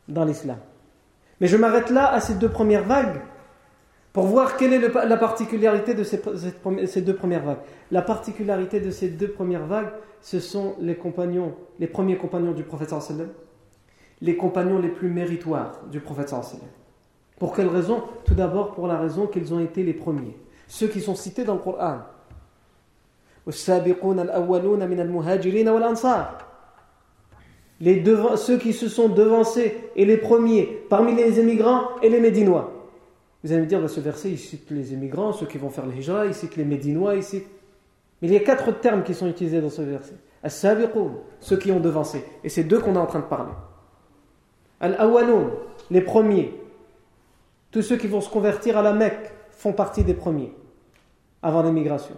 [0.09, 0.59] dans l'islam.
[1.41, 3.21] Mais je m'arrête là à ces deux premières vagues
[4.13, 6.21] pour voir quelle est la particularité de ces,
[6.87, 7.61] ces, deux premières vagues.
[7.91, 12.65] La particularité de ces deux premières vagues, ce sont les compagnons, les premiers compagnons du
[12.65, 13.29] prophète sallam,
[14.21, 16.67] les compagnons les plus méritoires du prophète sallam.
[17.40, 20.37] Pour quelle raison Tout d'abord pour la raison qu'ils ont été les premiers.
[20.68, 22.00] Ceux qui sont cités dans le Coran.
[27.81, 28.05] Les
[28.37, 32.74] ceux qui se sont devancés et les premiers parmi les émigrants et les médinois.
[33.42, 35.87] Vous allez me dire, bah, ce verset, il cite les émigrants, ceux qui vont faire
[35.87, 37.46] le hijra, il cite les médinois, il cite...
[38.20, 40.16] Mais il y a quatre termes qui sont utilisés dans ce verset.
[41.40, 42.22] ceux qui ont devancé.
[42.44, 43.53] Et c'est d'eux qu'on est en train de parler.
[44.81, 45.48] Al-awwaloun,
[45.90, 46.60] les premiers.
[47.71, 50.53] Tous ceux qui vont se convertir à la Mecque font partie des premiers
[51.43, 52.15] avant l'émigration.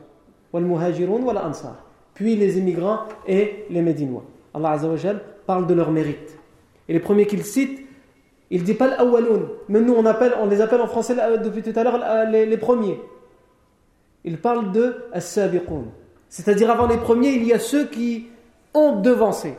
[2.15, 4.25] Puis les immigrants et les Médinois.
[4.55, 4.79] Allah
[5.47, 6.38] parle de leur mérite.
[6.88, 7.81] Et les premiers qu'il cite,
[8.51, 11.85] il ne dit pas l'awwaloun, mais nous on, les appelle en français depuis tout à
[11.85, 13.01] l'heure les, premiers.
[14.25, 15.38] Il parle de as
[16.29, 18.27] C'est-à-dire avant les premiers, il y a ceux qui
[18.75, 19.55] ont devancé.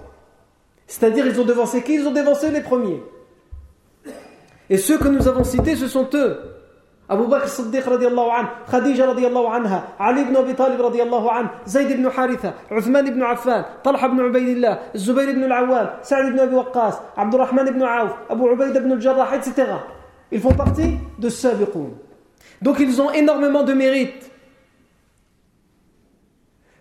[0.85, 1.95] C'est-à-dire ils ont devancé qui?
[1.95, 3.01] Ils ont devancé les premiers.
[4.73, 6.35] Et ceux que nous avons cités, ce sont eux.
[7.07, 11.91] Abu Bakr Siddiq radiallahu anhu, Khadija radiallahu anha, Ali ibn Abi Talib radiallahu anhu, Zayd
[11.91, 16.95] ibn Haritha, Uthman ibn Affan, Talha ibn Ubaydillah, Zubayr ibn al-Awwam, Sa'id ibn Abi Waqqas,
[17.15, 19.73] Abdurrahman ibn Auf, Abu Ubayd ibn al-Jarrah, etc.
[20.31, 21.91] Ils font partie de Sabiqun.
[22.59, 24.31] Donc ils ont énormément de mérite.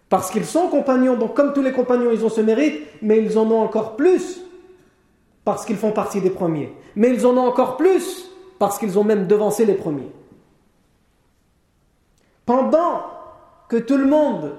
[0.08, 3.36] Parce qu'ils sont compagnons, donc comme tous les compagnons, ils ont ce mérite, mais ils
[3.36, 4.40] en ont encore plus
[5.44, 6.72] parce qu'ils font partie des premiers.
[6.96, 10.10] Mais ils en ont encore plus parce qu'ils ont même devancé les premiers.
[12.46, 13.02] Pendant
[13.68, 14.52] que tout le monde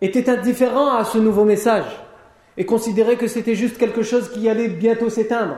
[0.00, 1.84] était indifférent à ce nouveau message
[2.56, 5.56] et considérait que c'était juste quelque chose qui allait bientôt s'éteindre,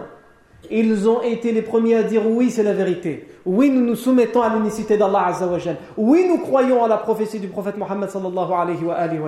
[0.71, 3.29] ils ont été les premiers à dire oui, c'est la vérité.
[3.45, 5.77] Oui, nous nous soumettons à l'unicité d'Allah Azzawajal.
[5.97, 9.21] Oui, nous croyons à la prophétie du prophète Mohammed sallallahu alayhi wa, alayhi.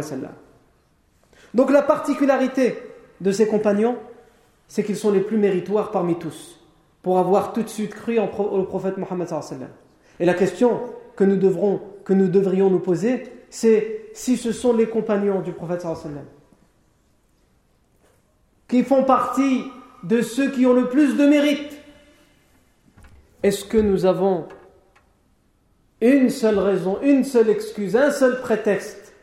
[1.55, 2.77] Donc la particularité
[3.21, 3.97] de ces compagnons,
[4.69, 6.61] c'est qu'ils sont les plus méritoires parmi tous,
[7.03, 9.29] pour avoir tout de suite cru au prophète Mohammed.
[10.21, 10.81] Et la question
[11.17, 15.53] que nous, devrons, que nous devrions nous poser, c'est si ce sont les compagnons du
[15.53, 15.87] prophète
[18.69, 19.65] qui font partie
[20.05, 21.73] de ceux qui ont le plus de mérite,
[23.43, 24.47] est-ce que nous avons
[26.01, 29.15] une seule raison, une seule excuse, un seul prétexte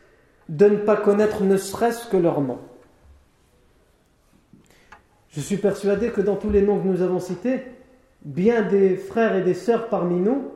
[0.48, 2.58] de ne pas connaître ne serait-ce que leur nom?
[5.36, 7.60] Je suis persuadé que dans tous les noms que nous avons cités,
[8.24, 10.50] bien des frères et des sœurs parmi nous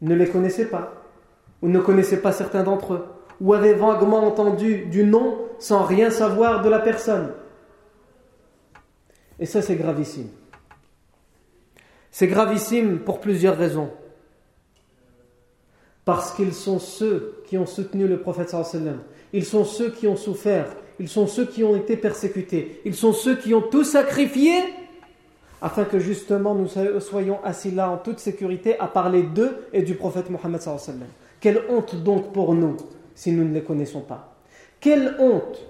[0.00, 0.94] ne les connaissaient pas,
[1.60, 3.06] ou ne connaissaient pas certains d'entre eux,
[3.42, 7.32] ou avaient vaguement entendu du nom sans rien savoir de la personne.
[9.38, 10.28] Et ça, c'est gravissime.
[12.10, 13.90] C'est gravissime pour plusieurs raisons.
[16.06, 19.00] Parce qu'ils sont ceux qui ont soutenu le prophète sallam.
[19.34, 20.74] Ils sont ceux qui ont souffert.
[21.00, 22.80] Ils sont ceux qui ont été persécutés.
[22.84, 24.52] Ils sont ceux qui ont tout sacrifié
[25.60, 26.68] afin que justement nous
[27.00, 30.60] soyons assis là en toute sécurité à parler d'eux et du prophète Mohammed.
[31.40, 32.76] Quelle honte donc pour nous
[33.14, 34.36] si nous ne les connaissons pas.
[34.80, 35.66] Quelle honte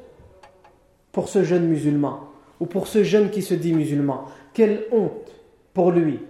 [1.13, 2.29] pour ce jeune musulman
[2.61, 4.25] ou pour ce jeune qui se dit musulman.
[4.53, 5.33] Quelle honte
[5.73, 6.21] pour lui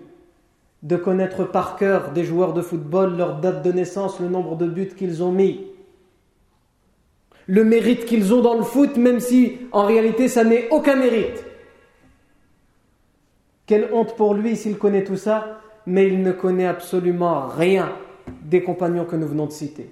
[0.83, 4.67] de connaître par cœur des joueurs de football, leur date de naissance, le nombre de
[4.67, 5.67] buts qu'ils ont mis,
[7.47, 11.45] le mérite qu'ils ont dans le foot, même si en réalité ça n'est aucun mérite.
[13.67, 17.93] Quelle honte pour lui s'il connaît tout ça, mais il ne connaît absolument rien
[18.43, 19.91] des compagnons que nous venons de citer.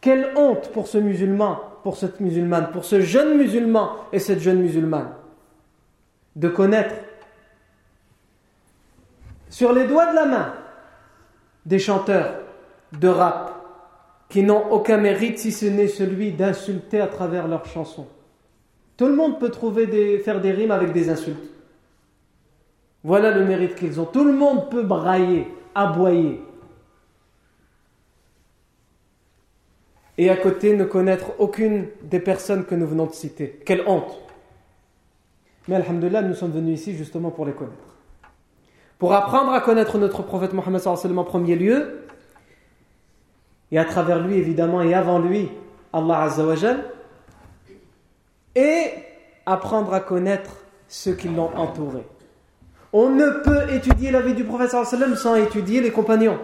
[0.00, 4.60] Quelle honte pour ce musulman, pour cette musulmane, pour ce jeune musulman et cette jeune
[4.60, 5.12] musulmane
[6.36, 6.94] de connaître
[9.48, 10.54] sur les doigts de la main
[11.66, 12.40] des chanteurs
[12.98, 13.41] de rap
[14.32, 18.06] qui n'ont aucun mérite si ce n'est celui d'insulter à travers leurs chansons.
[18.96, 21.50] Tout le monde peut trouver des, faire des rimes avec des insultes.
[23.04, 24.06] Voilà le mérite qu'ils ont.
[24.06, 26.40] Tout le monde peut brailler, aboyer.
[30.16, 33.60] Et à côté, ne connaître aucune des personnes que nous venons de citer.
[33.66, 34.18] Quelle honte
[35.68, 37.92] Mais Alhamdulillah, nous sommes venus ici justement pour les connaître
[39.02, 42.01] pour apprendre à connaître notre prophète Mohammed en premier lieu,
[43.72, 45.48] et à travers lui évidemment et avant lui,
[45.92, 46.84] Allah Azzawajal,
[48.54, 48.90] et
[49.46, 52.06] apprendre à connaître ceux qui l'ont entouré.
[52.92, 56.38] On ne peut étudier la vie du prophète sans étudier les compagnons.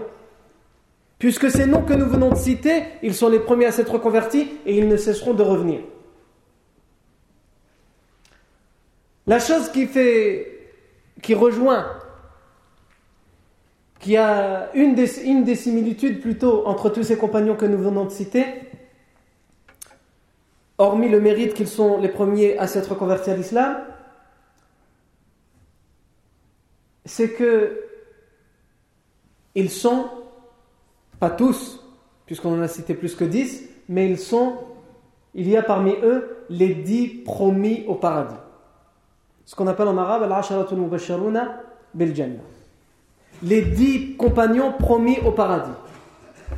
[1.19, 4.49] Puisque ces noms que nous venons de citer, ils sont les premiers à s'être convertis
[4.65, 5.81] et ils ne cesseront de revenir.
[9.27, 10.71] La chose qui fait,
[11.21, 11.98] qui rejoint
[13.99, 15.07] qui a une des,
[15.57, 18.45] similitudes plutôt entre tous ces compagnons que nous venons de citer,
[20.79, 23.79] hormis le mérite qu'ils sont les premiers à s'être convertis à l'islam,
[27.05, 27.85] c'est que
[29.55, 30.09] ils sont,
[31.19, 31.85] pas tous,
[32.27, 34.59] puisqu'on en a cité plus que dix, mais ils sont,
[35.35, 38.37] il y a parmi eux les dix promis au paradis.
[39.45, 41.63] Ce qu'on appelle en arabe al-asharatul mubashiruna
[41.95, 42.43] bil jannah
[43.43, 45.71] les dix compagnons promis au paradis.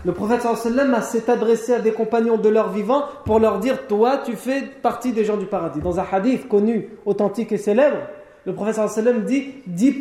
[0.04, 4.18] Le prophète sallam s'est adressé à des compagnons de leur vivant pour leur dire Toi,
[4.24, 5.80] tu fais partie des gens du paradis.
[5.80, 7.98] Dans un hadith connu, authentique et célèbre,
[8.46, 9.92] le prophète sallam dit dix,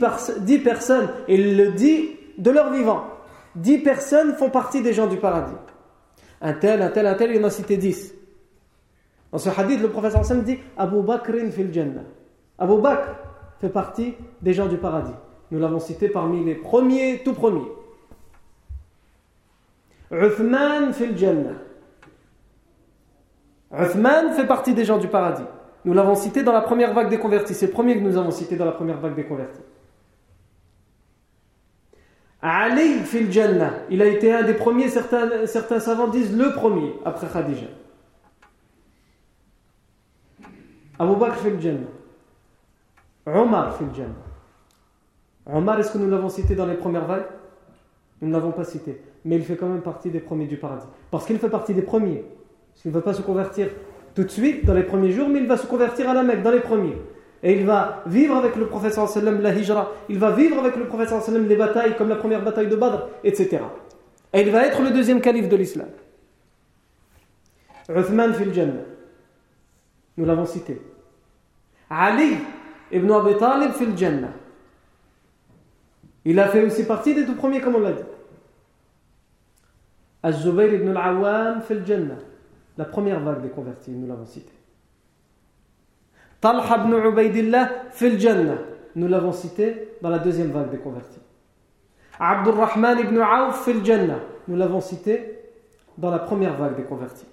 [0.63, 3.03] personnes, et il le dit de leur vivant.
[3.55, 5.55] Dix personnes font partie des gens du paradis.
[6.41, 8.13] Un tel, un tel, un tel, il en a cité dix.
[9.31, 12.03] Dans ce hadith, le prophète sallam dit Abu Bakr fil Jannah.
[12.57, 13.15] Abu Bakr
[13.59, 15.11] fait partie des gens du paradis.
[15.51, 17.67] Nous l'avons cité parmi les premiers, tout premiers.
[20.11, 21.57] Uthman fil Jannah.
[23.71, 25.43] Uthman fait partie des gens du paradis.
[25.86, 27.53] Nous l'avons cité dans la première vague des convertis.
[27.53, 29.61] C'est le premier que nous avons cité dans la première vague des convertis.
[32.41, 33.74] Ali fil Jannah.
[33.89, 37.67] Il a été un des premiers, certains, savants disent le premier après Khadija.
[40.97, 41.88] Abu Bakr fil Jannah.
[43.26, 44.28] Omar fil Jannah.
[45.54, 47.26] Omar, est-ce que nous l'avons cité dans les premières vagues?
[48.22, 49.02] Nous ne l'avons pas cité.
[49.26, 50.86] Mais il fait quand même partie des premiers du paradis.
[51.12, 52.24] Parce qu'il fait partie des premiers.
[52.72, 53.70] Parce qu'il ne va pas se convertir
[54.16, 56.43] tout de suite dans les premiers jours, mais il va se convertir à la Mecque
[56.43, 56.97] dans les premiers.
[57.41, 59.91] Et il va vivre avec le prophète sallam la hijra.
[60.10, 63.08] Il va vivre avec le prophète sallam les batailles comme la première bataille de Badr,
[63.24, 63.60] etc.
[64.34, 65.88] Et il va être le deuxième calife de l'islam.
[67.89, 68.84] Uthman fil Jannah.
[70.18, 70.82] Nous l'avons cité.
[71.89, 72.38] Ali
[72.91, 74.34] ibn Abi Talib fil Jannah.
[76.26, 78.03] Il a fait aussi partie des tout premiers, comme on l'a dit.
[80.22, 82.17] Az-Zubayr ibn al-Awwam fait Jannah.
[82.78, 84.51] La première vague des convertis, nous l'avons cité.
[86.41, 88.57] Talha ibn Ubaidillah fil Jannah.
[88.95, 91.20] Nous l'avons cité dans la deuxième vague des convertis.
[92.20, 94.20] Abdurrahman ibn Auf fil Jannah.
[94.47, 95.39] Nous l'avons cité
[95.97, 97.26] dans la première vague des convertis.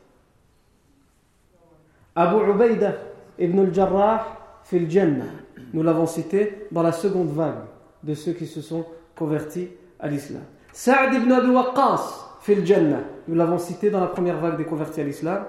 [2.14, 2.94] Abu Ubaidah
[3.38, 5.24] ibn al-Jarrah fil Jannah.
[5.72, 7.64] Nous l'avons cité dans la seconde vague
[8.06, 8.86] de ceux qui se sont
[9.16, 10.42] convertis à l'islam.
[10.72, 13.00] Sa'd ibn Abi Waqqas fil Jannah.
[13.26, 15.44] Nous l'avons cité dans la première vague des convertis à l'islam.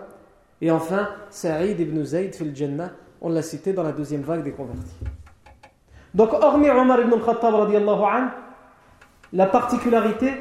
[0.62, 2.92] Et enfin, Sa'id ibn Zayd fil Jannah.
[3.22, 4.96] On l'a cité dans la deuxième vague des convertis.
[6.14, 7.54] Donc, hormis Omar ibn al-Khattab,
[9.34, 10.32] la particularité,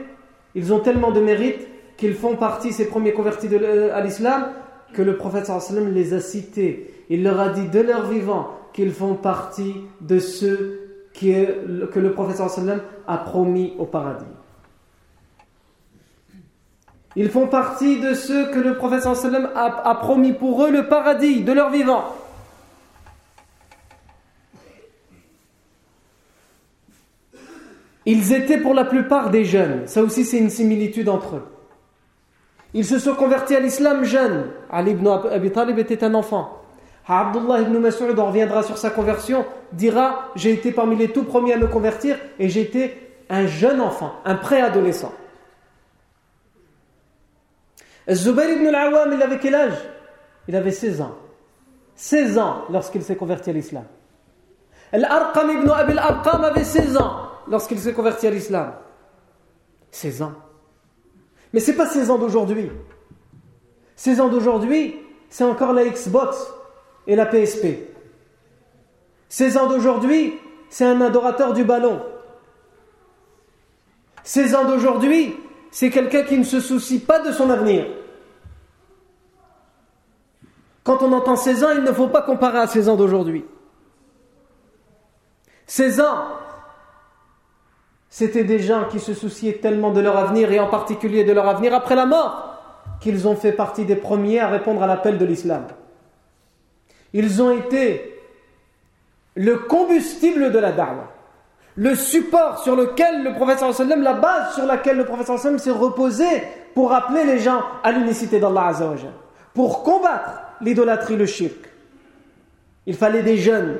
[0.54, 3.48] ils ont tellement de mérite qu'ils font partie, ces premiers convertis
[3.92, 4.52] à l'islam,
[4.92, 7.04] que le prophète sallam les a cités.
[7.10, 10.86] Il leur a dit de leur vivant qu'ils font partie de ceux
[11.18, 14.24] que le prophète sallam a promis au paradis.
[17.14, 20.88] Ils font partie de ceux que le prophète sallam a, a promis pour eux le
[20.88, 22.04] paradis de leur vivant.
[28.08, 29.86] Ils étaient pour la plupart des jeunes.
[29.86, 31.42] Ça aussi, c'est une similitude entre eux.
[32.72, 34.50] Ils se sont convertis à l'islam jeunes.
[34.70, 36.62] Ali ibn Abi Talib était un enfant.
[37.09, 41.57] Abdullah ibn Mas'ud, reviendra sur sa conversion, dira J'ai été parmi les tout premiers à
[41.57, 42.96] me convertir et j'étais
[43.28, 45.12] un jeune enfant, un préadolescent.
[48.11, 49.78] Zubayr ibn al-Awwam, il avait quel âge?
[50.48, 51.16] Il avait 16 ans.
[51.96, 53.84] 16 ans lorsqu'il s'est converti à l'islam.
[54.92, 58.74] Al-Arqam ibn Abi al-Arqam avait 16 ans lorsqu'il s'est converti à l'islam
[59.90, 60.32] 16 ans.
[61.52, 62.70] Mais ce n'est pas 16 ans d'aujourd'hui.
[63.96, 64.96] 16 ans d'aujourd'hui,
[65.30, 66.52] c'est encore la Xbox
[67.07, 67.66] et la PSP.
[69.28, 70.34] 16 ans d'aujourd'hui,
[70.68, 72.02] c'est un adorateur du ballon.
[74.22, 75.36] 16 ans d'aujourd'hui,
[75.70, 77.86] c'est quelqu'un qui ne se soucie pas de son avenir.
[80.82, 83.44] Quand on entend 16 ans, il ne faut pas comparer à 16 ans d'aujourd'hui.
[85.66, 86.24] 16 ans,
[88.09, 91.48] c'était des gens qui se souciaient tellement de leur avenir et en particulier de leur
[91.48, 92.54] avenir après la mort
[93.00, 95.66] qu'ils ont fait partie des premiers à répondre à l'appel de l'islam.
[97.18, 98.20] Ils ont été
[99.36, 101.10] le combustible de la da'wah,
[101.76, 105.70] le support sur lequel le professeur sallam, la base sur laquelle le professeur sallam s'est
[105.70, 106.26] reposé
[106.74, 109.14] pour appeler les gens à l'unicité d'Allah Azzawajal,
[109.54, 111.70] pour combattre l'idolâtrie, le shirk.
[112.84, 113.78] Il fallait des jeunes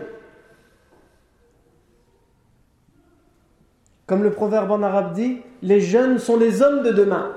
[4.07, 7.34] Comme le proverbe en arabe dit, les jeunes sont les hommes de demain.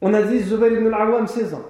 [0.00, 1.62] On a dit Zubayr ibn al-Awwam 16 ans.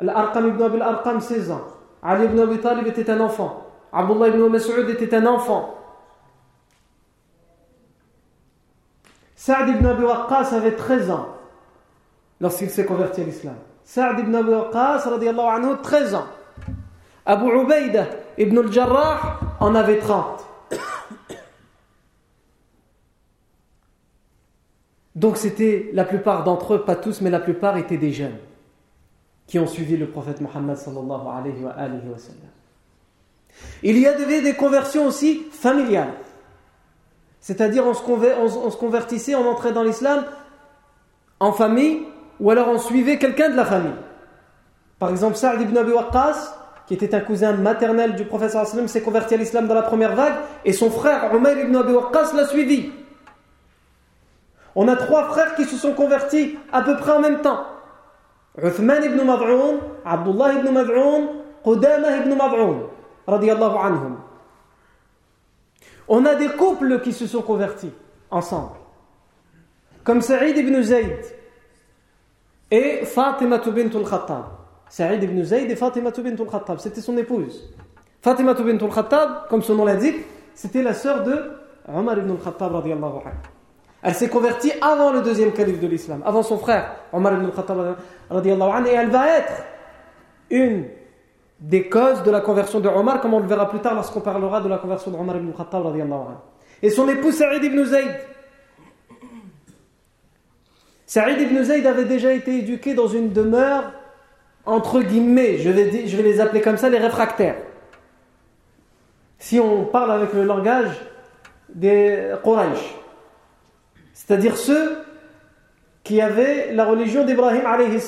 [0.00, 1.62] Al-Arqam ibn Abi al-Arqam 16 ans.
[2.02, 3.66] Ali ibn Abi Talib était un enfant.
[3.92, 5.78] Abdullah ibn Mas'ud était un enfant.
[9.36, 11.26] Sa'd ibn Abi Waqqas avait 13 ans
[12.40, 13.56] lorsqu'il s'est converti à l'islam.
[13.84, 16.26] Sa'd ibn Abi Waqqas, anhu, 13 ans.
[17.26, 18.06] Abu Ubaidah
[18.38, 20.41] ibn al-Jarrah en avait 30.
[25.22, 28.36] Donc c'était la plupart d'entre eux, pas tous, mais la plupart étaient des jeunes
[29.46, 31.76] qui ont suivi le prophète Mohammed sallallahu alayhi wa.
[33.84, 36.14] Il y avait des conversions aussi familiales.
[37.38, 40.24] C'est-à-dire on, se convertissait, on entrait dans l'islam
[41.38, 42.00] en famille
[42.40, 43.94] ou alors on suivait quelqu'un de la famille.
[44.98, 46.56] Par exemple, Sa'd ibn Abi Waqqas,
[46.88, 50.16] qui était un cousin maternel du professeur sallam, s'est converti à l'islam dans la première
[50.16, 52.90] vague et son frère Umayr ibn Abi Waqqas l'a suivi.
[54.74, 57.66] On a trois frères qui se sont convertis à peu près en même temps.
[58.62, 59.20] Uthman ibn
[60.04, 61.28] Abdullah ibn Mad'un,
[61.64, 62.34] Qudamah ibn
[63.26, 64.16] radiyallahu anhum.
[66.08, 67.92] On a des couples qui se sont convertis
[68.30, 68.76] ensemble.
[70.04, 71.24] Comme Saïd ibn Zayd
[72.70, 74.44] et Fatima bint al-Khattab.
[74.88, 76.78] Saïd ibn Zayd et Fatima bint al-Khattab.
[76.78, 77.72] C'était son épouse.
[78.20, 81.52] Fatima bint al-Khattab, comme son nom l'indique, c'était la sœur de
[81.88, 83.61] Omar ibn al-Khattab radiallahu anhu.
[84.02, 88.88] Elle s'est convertie avant le deuxième calife de l'islam, avant son frère Omar ibn anhu,
[88.88, 89.52] et elle va être
[90.50, 90.86] une
[91.60, 94.60] des causes de la conversion de Omar, comme on le verra plus tard lorsqu'on parlera
[94.60, 96.34] de la conversion de Omar ibn anhu.
[96.82, 98.10] Et son épouse Saïd ibn Zayd.
[101.06, 103.92] Saïd ibn Zayd avait déjà été éduqué dans une demeure
[104.64, 107.56] entre guillemets, je vais, je vais les appeler comme ça, les réfractaires.
[109.38, 111.00] Si on parle avec le langage
[111.74, 112.94] des Quraysh,
[114.26, 114.98] c'est-à-dire ceux
[116.04, 117.98] qui avaient la religion d'Ibrahim alayhi.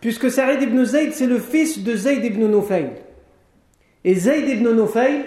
[0.00, 2.90] Puisque Saïd ibn Zayd, c'est le fils de Zayd ibn Nufayl.
[4.04, 5.24] Et Zayd ibn Nufayl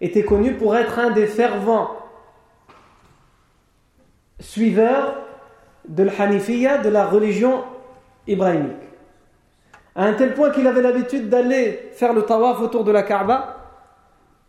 [0.00, 1.90] était connu pour être un des fervents
[4.40, 5.22] suiveurs
[5.88, 7.64] de l'Hanifiyya, de la religion
[8.26, 8.76] ibrahimique.
[9.94, 13.56] À un tel point qu'il avait l'habitude d'aller faire le tawaf autour de la Kaaba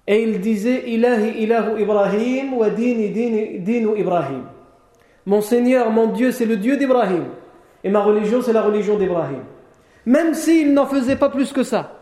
[0.07, 3.09] et il disait Ilahi ilahu Ibrahim wa dini
[3.59, 4.43] dinu Ibrahim.
[5.25, 7.25] Mon Seigneur, mon Dieu, c'est le Dieu d'Ibrahim
[7.83, 9.43] et ma religion, c'est la religion d'Ibrahim.
[10.05, 11.95] Même s'il n'en faisait pas plus que ça.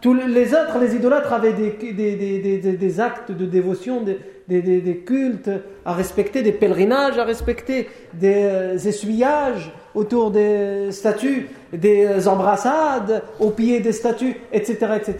[0.00, 5.50] Tous les autres, les idolâtres, avaient des, actes de dévotion, des, cultes
[5.86, 13.50] à respecter, des pèlerinages à respecter, des euh, essuyages autour des statues, des embrassades au
[13.50, 14.88] pied des statues, etc.
[14.96, 15.16] etc.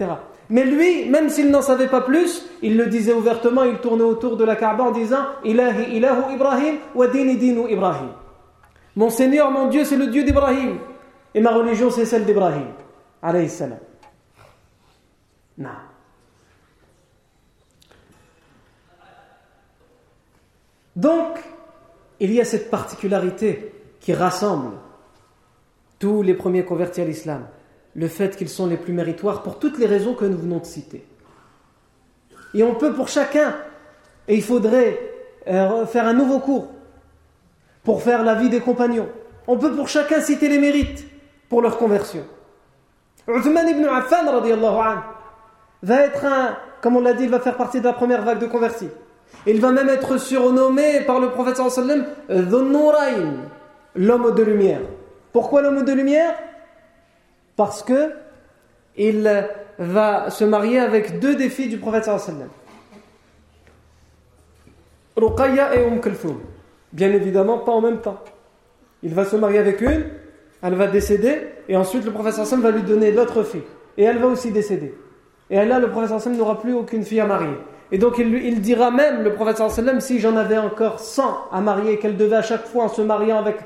[0.51, 4.36] Mais lui, même s'il n'en savait pas plus, il le disait ouvertement, il tournait autour
[4.36, 8.11] de la Kaaba en disant Ilahi ilahu Ibrahim wa dinu Ibrahim.
[8.97, 10.78] Mon Seigneur, mon Dieu, c'est le Dieu d'Ibrahim.
[11.34, 12.66] Et ma religion, c'est celle d'Ibrahim.
[13.22, 13.78] Alayhi salam.
[15.59, 15.70] Non.
[20.95, 21.38] Donc,
[22.20, 24.76] il y a cette particularité qui rassemble
[25.99, 27.47] tous les premiers convertis à l'islam,
[27.95, 30.64] le fait qu'ils sont les plus méritoires pour toutes les raisons que nous venons de
[30.64, 31.07] citer.
[32.55, 33.55] Et on peut pour chacun,
[34.28, 34.99] et il faudrait
[35.47, 36.68] euh, faire un nouveau cours
[37.82, 39.09] pour faire la vie des compagnons.
[39.47, 41.05] On peut pour chacun citer les mérites
[41.49, 42.24] pour leur conversion.
[43.28, 44.53] Uthman ibn Affan, anhu,
[45.82, 48.38] va être un, comme on l'a dit, il va faire partie de la première vague
[48.38, 48.88] de convertis.
[49.47, 52.05] Il va même être surnommé par le prophète sallam
[53.97, 54.80] l'homme de lumière.
[55.32, 56.34] Pourquoi l'homme de lumière?
[57.57, 58.12] Parce que
[58.96, 59.28] il
[59.78, 62.48] va se marier avec deux des filles du prophète sallam.
[65.16, 66.40] Ruqayya et Umm Kulthum.
[66.92, 68.20] Bien évidemment, pas en même temps.
[69.02, 70.05] Il va se marier avec une,
[70.62, 73.62] elle va décéder, et ensuite le prophète sallam va lui donner l'autre fille.
[73.96, 74.94] Et elle va aussi décéder.
[75.50, 77.57] Et là, le prophète sallam n'aura plus aucune fille à marier.
[77.92, 81.61] Et donc il, il dira même, le prophète sallam, si j'en avais encore 100 à
[81.61, 83.57] marier, qu'elle devait à chaque fois en se mariant avec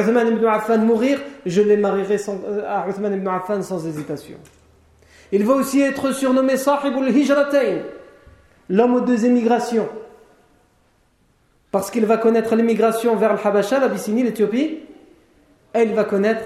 [0.00, 4.36] Uthman ibn Affan mourir, je les marierai sans, euh, à Uthman ibn Affan sans hésitation.
[5.32, 7.82] Il va aussi être surnommé Sahibul Hijratain,
[8.68, 9.88] l'homme aux deux émigrations.
[11.70, 14.78] Parce qu'il va connaître l'émigration vers le Habasha, l'Abyssinie, l'Éthiopie,
[15.74, 16.44] et il va connaître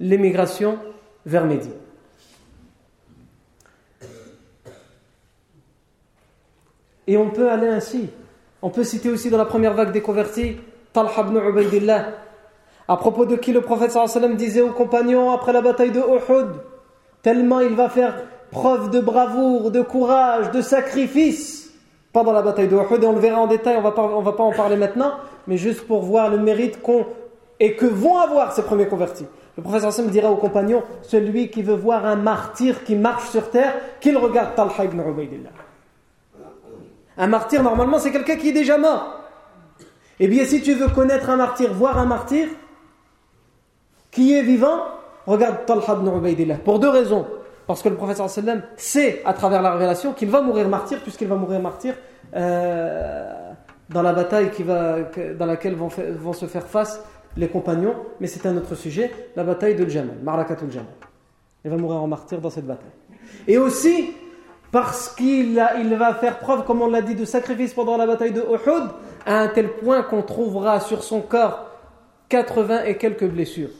[0.00, 0.78] l'émigration
[1.24, 1.72] vers Médine.
[7.06, 8.10] Et on peut aller ainsi.
[8.62, 10.56] On peut citer aussi dans la première vague des convertis
[10.92, 12.06] Talha ibn Ubaidillah,
[12.92, 16.48] à propos de qui le prophète sallam disait aux compagnons après la bataille de Uhud,
[17.22, 18.14] tellement il va faire
[18.50, 21.72] preuve de bravoure, de courage, de sacrifice
[22.12, 24.42] pendant la bataille de Uhud, et on le verra en détail, on ne va pas
[24.42, 25.12] en parler maintenant,
[25.46, 27.06] mais juste pour voir le mérite qu'ont
[27.58, 29.26] et que vont avoir ces premiers convertis.
[29.56, 33.48] Le prophète sallam dira aux compagnons, celui qui veut voir un martyr qui marche sur
[33.48, 35.48] terre, qu'il regarde Talha ibn Ubaidillah.
[37.16, 39.18] Un martyr, normalement, c'est quelqu'un qui est déjà mort.
[40.20, 42.48] Eh bien, si tu veux connaître un martyr, voir un martyr
[44.12, 44.84] qui est vivant,
[45.26, 46.58] regarde Talha ibn Ubaidillah.
[46.58, 47.26] Pour deux raisons.
[47.66, 51.28] Parce que le prophète sallam sait à travers la révélation qu'il va mourir martyr, puisqu'il
[51.28, 51.94] va mourir martyr
[52.36, 53.52] euh,
[53.88, 54.98] dans la bataille qui va,
[55.38, 57.02] dans laquelle vont, se faire face
[57.36, 57.94] les compagnons.
[58.20, 60.92] Mais c'est un autre sujet, la bataille de Jamal, Marakatul Jamal.
[61.64, 62.90] Il va mourir en martyr dans cette bataille.
[63.46, 64.12] Et aussi,
[64.72, 68.32] parce qu'il il va faire preuve, comme on l'a dit, de sacrifice pendant la bataille
[68.32, 68.88] de Uhud,
[69.24, 71.66] à un tel point qu'on trouvera sur son corps
[72.28, 73.70] 80 et quelques blessures.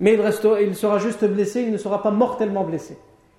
[0.00, 2.96] Mais il, sera juste blessé, il ne sera pas mortellement blessé.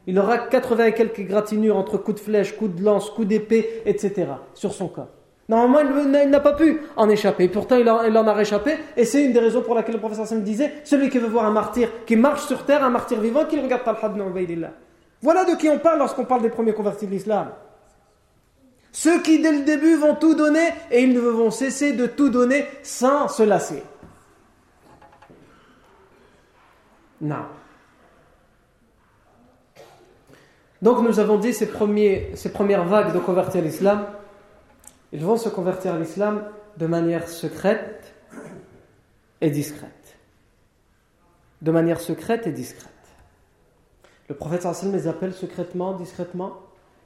[0.07, 3.81] Il aura 80 et quelques gratinures entre coups de flèche, coups de lance, coups d'épée,
[3.85, 4.27] etc.
[4.53, 5.09] sur son corps.
[5.49, 7.49] Normalement, il n'a pas pu en échapper.
[7.49, 8.75] Pourtant, il en, a réchappé.
[8.95, 11.45] Et c'est une des raisons pour laquelle le professeur Sam disait celui qui veut voir
[11.45, 14.71] un martyr qui marche sur terre, un martyr vivant, qu'il regarde Talha ibn Ubaidillah.
[15.21, 17.49] Voilà de qui on parle lorsqu'on parle des premiers convertis de l'islam.
[18.91, 22.29] Ceux qui dès le début vont tout donner et ils ne vont cesser de tout
[22.29, 23.83] donner sans se lasser.
[27.21, 27.45] Non.
[30.81, 34.07] Donc nous avons dit ces, premiers, ces premières vagues de convertis à l'islam,
[35.13, 36.43] ils vont se convertir à l'islam
[36.77, 38.15] de manière secrète
[39.41, 40.17] et discrète.
[41.61, 42.89] De manière secrète et discrète.
[44.27, 46.57] Le prophète sallam les appelle secrètement, discrètement,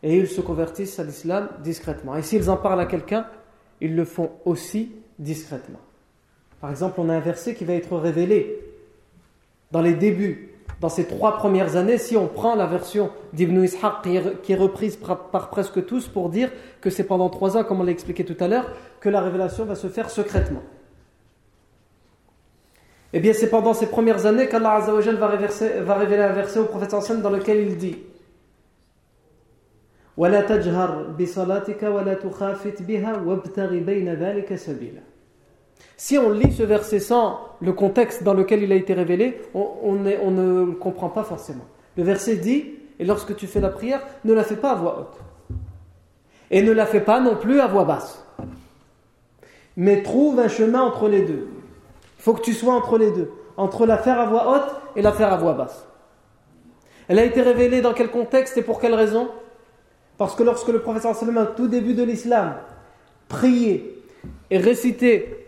[0.03, 2.15] et ils se convertissent à l'islam discrètement.
[2.15, 3.27] Et s'ils en parlent à quelqu'un,
[3.81, 5.79] ils le font aussi discrètement.
[6.61, 8.64] Par exemple, on a un verset qui va être révélé
[9.71, 10.51] dans les débuts,
[10.81, 14.01] dans ces trois premières années, si on prend la version d'Ibn Ishaq
[14.43, 16.51] qui est reprise par, presque tous pour dire
[16.81, 19.65] que c'est pendant trois ans, comme on l'a expliqué tout à l'heure, que la révélation
[19.65, 20.61] va se faire secrètement.
[23.13, 24.93] Eh bien, c'est pendant ces premières années qu'Allah va,
[25.81, 27.97] va révéler un verset au prophète sallam dans lequel il dit
[35.97, 39.93] Si on lit ce verset sans le contexte dans lequel il a été révélé, on,
[39.93, 41.65] ne le comprend pas forcément.
[41.95, 44.99] Le verset dit, et lorsque tu fais la prière, ne la fais pas à voix
[44.99, 45.19] haute.
[46.51, 48.23] Et ne la fais pas non plus à voix basse.
[49.77, 51.47] Mais trouve un chemin entre les deux.
[52.19, 53.31] Il faut que tu sois entre les deux.
[53.57, 55.87] Entre la faire à voix haute et la faire à voix basse.
[57.07, 59.29] Elle a été révélée dans quel contexte et pour quelle raison?
[60.17, 62.55] Parce que lorsque le professeur sallam, au tout début de l'islam,
[63.27, 63.95] priait
[64.49, 65.44] et récitait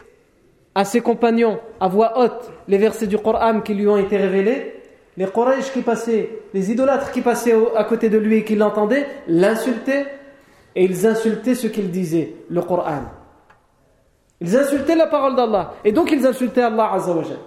[0.78, 4.80] à ses compagnons à voix haute les versets du Coran qui lui ont été révélés,
[5.18, 9.08] les Quraysh qui passaient, les idolâtres qui passaient à côté de lui et qui l'entendaient,
[9.28, 10.06] l'insultaient
[10.76, 13.06] et ils insultaient ce qu'il disait, le Coran.
[14.40, 17.40] Ils insultaient la parole d'Allah et donc ils insultaient Allah Azzawajal.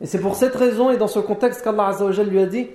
[0.00, 2.66] Et c'est pour cette raison et dans ce contexte qu'Allah Azzawajal lui a dit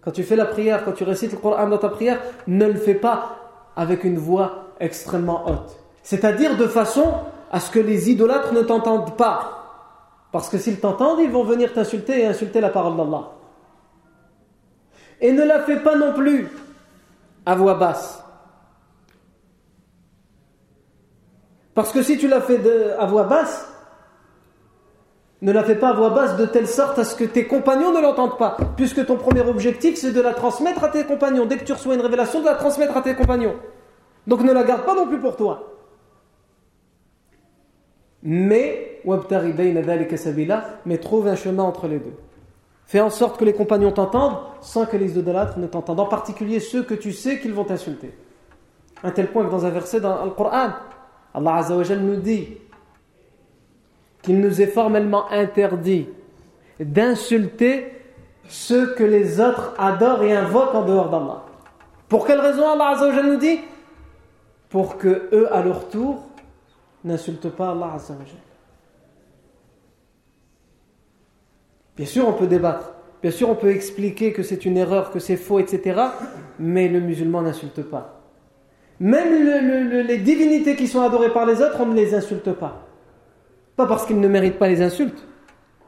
[0.00, 2.76] Quand tu fais la prière, quand tu récites le Coran dans ta prière, ne le
[2.76, 3.36] fais pas
[3.76, 5.83] avec une voix extrêmement haute.
[6.04, 7.14] C'est-à-dire de façon
[7.50, 9.62] à ce que les idolâtres ne t'entendent pas.
[10.30, 13.30] Parce que s'ils t'entendent, ils vont venir t'insulter et insulter la parole d'Allah.
[15.20, 16.48] Et ne la fais pas non plus
[17.46, 18.22] à voix basse.
[21.74, 22.60] Parce que si tu la fais
[22.98, 23.66] à voix basse,
[25.40, 27.92] ne la fais pas à voix basse de telle sorte à ce que tes compagnons
[27.92, 28.58] ne l'entendent pas.
[28.76, 31.46] Puisque ton premier objectif, c'est de la transmettre à tes compagnons.
[31.46, 33.54] Dès que tu reçois une révélation, de la transmettre à tes compagnons.
[34.26, 35.73] Donc ne la garde pas non plus pour toi.
[38.24, 39.02] Mais,
[40.86, 42.14] mais trouve un chemin entre les deux.
[42.86, 46.00] Fais en sorte que les compagnons t'entendent sans que les idolâtres ne t'entendent.
[46.00, 48.14] En particulier ceux que tu sais qu'ils vont t'insulter.
[49.02, 50.70] Un tel point que dans un verset dans le Coran,
[51.34, 52.48] Allah Azzawajal nous dit
[54.22, 56.08] qu'il nous est formellement interdit
[56.80, 57.92] d'insulter
[58.48, 61.42] ceux que les autres adorent et invoquent en dehors d'Allah.
[62.08, 63.60] Pour quelle raison Allah Azzawajal nous dit?
[64.70, 66.22] Pour que eux, à leur tour,
[67.04, 68.36] n'insultent pas Allah Azzawajal.
[71.96, 72.92] Bien sûr, on peut débattre.
[73.22, 76.00] Bien sûr, on peut expliquer que c'est une erreur, que c'est faux, etc.
[76.58, 78.20] Mais le musulman n'insulte pas.
[79.00, 82.86] Même les divinités qui sont adorées par les autres, on ne les insulte pas.
[83.76, 85.26] Pas parce qu'ils ne méritent pas les insultes.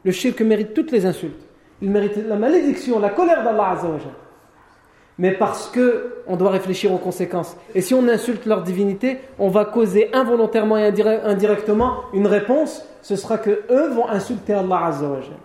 [0.05, 1.41] Le shirk mérite toutes les insultes.
[1.83, 4.13] Il mérite la malédiction, la colère d'Allah Azzawajal.
[5.19, 7.57] Mais parce que on doit réfléchir aux conséquences.
[7.75, 12.85] Et si on insulte leur divinité, on va causer involontairement et indirectement une réponse.
[13.03, 15.39] Ce sera que eux vont insulter Allah Azzawajal.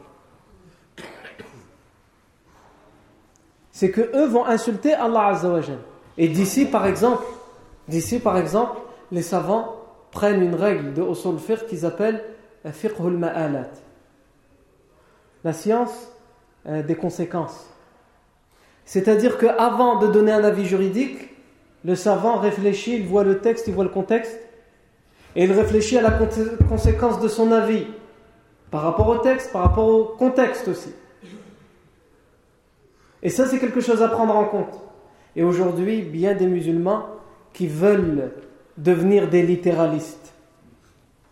[3.71, 5.79] C'est que eux vont insulter Allah Azzawajal.
[6.17, 7.23] Et d'ici, par exemple,
[7.87, 8.79] D'ici, par exemple,
[9.11, 9.75] les savants
[10.11, 12.23] prennent une règle de usul qu'ils appellent
[12.71, 13.69] fiqhul ma'alat.
[15.43, 16.11] La science
[16.67, 17.70] euh, des conséquences.
[18.91, 21.29] C'est-à-dire qu'avant de donner un avis juridique,
[21.85, 24.37] le savant réfléchit, il voit le texte, il voit le contexte,
[25.33, 26.11] et il réfléchit à la
[26.67, 27.85] conséquence de son avis
[28.69, 30.89] par rapport au texte, par rapport au contexte aussi.
[33.23, 34.77] Et ça, c'est quelque chose à prendre en compte.
[35.37, 37.05] Et aujourd'hui, bien des musulmans
[37.53, 38.33] qui veulent
[38.77, 40.33] devenir des littéralistes.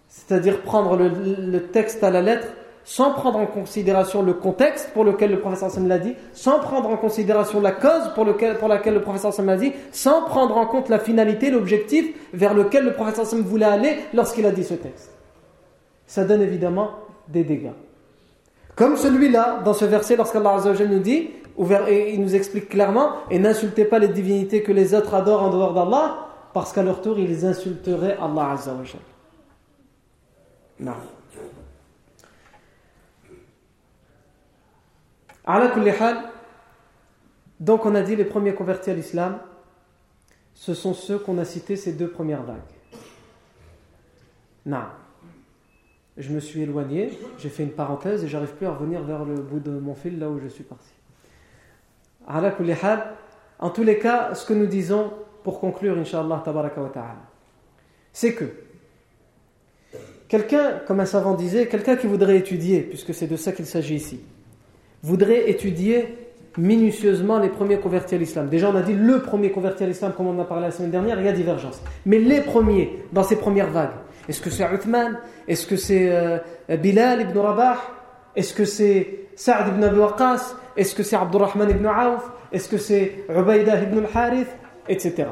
[0.07, 2.47] C'est-à-dire prendre le, texte à la lettre
[2.89, 6.89] sans prendre en considération le contexte pour lequel le professeur Sam l'a dit, sans prendre
[6.89, 10.57] en considération la cause pour, lequel, pour laquelle le professeur Sam l'a dit, sans prendre
[10.57, 14.63] en compte la finalité, l'objectif vers lequel le professeur Sam voulait aller lorsqu'il a dit
[14.63, 15.11] ce texte.
[16.07, 16.89] Ça donne évidemment
[17.27, 17.73] des dégâts.
[18.75, 20.57] Comme celui-là, dans ce verset, lorsqu'Allah
[20.89, 21.29] nous dit
[21.59, 25.75] il nous explique clairement et n'insultez pas les divinités que les autres adorent en dehors
[25.75, 26.15] d'Allah
[26.55, 28.55] parce qu'à leur tour ils insulteraient Allah
[30.79, 30.93] Non.
[37.59, 39.39] Donc on a dit les premiers convertis à l'islam,
[40.53, 42.57] ce sont ceux qu'on a cités ces deux premières vagues.
[44.65, 44.83] Non.
[46.17, 49.35] Je me suis éloigné, j'ai fait une parenthèse et j'arrive plus à revenir vers le
[49.35, 50.89] bout de mon fil là où je suis parti.
[52.27, 56.43] En tous les cas, ce que nous disons pour conclure, Inch'Allah,
[58.11, 58.45] c'est que
[60.27, 63.95] quelqu'un, comme un savant disait, quelqu'un qui voudrait étudier, puisque c'est de ça qu'il s'agit
[63.95, 64.19] ici,
[65.03, 66.15] voudrait étudier
[66.57, 68.49] minutieusement les premiers convertis à l'islam.
[68.49, 70.71] Déjà, on a dit le premier converti à l'islam, comme on en a parlé la
[70.71, 71.81] semaine dernière, il y a divergence.
[72.05, 73.91] Mais les premiers, dans ces premières vagues,
[74.27, 75.17] est-ce que c'est Uthman?
[75.47, 76.37] Est-ce que c'est euh,
[76.77, 77.77] Bilal ibn Rabah?
[78.35, 80.55] Est-ce que c'est Sa'd ibn Abi Waqqas?
[80.75, 84.49] Est-ce que c'est Abdurrahman ibn Auf Est-ce que c'est Ubaïdah ibn al-Harith?
[84.87, 85.25] Etc.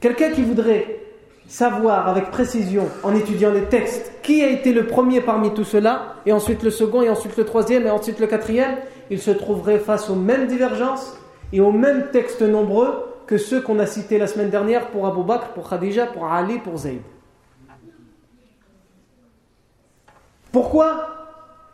[0.00, 0.86] Quelqu'un qui voudrait
[1.48, 6.14] savoir avec précision, en étudiant les textes, qui a été le premier parmi tout cela,
[6.26, 8.76] et ensuite le second, et ensuite le troisième, et ensuite le quatrième,
[9.10, 11.16] il se trouverait face aux mêmes divergences
[11.52, 15.22] et aux mêmes textes nombreux que ceux qu'on a cités la semaine dernière pour Abu
[15.22, 17.00] Bakr, pour Khadija, pour Ali, pour Zayd.
[20.52, 21.08] Pourquoi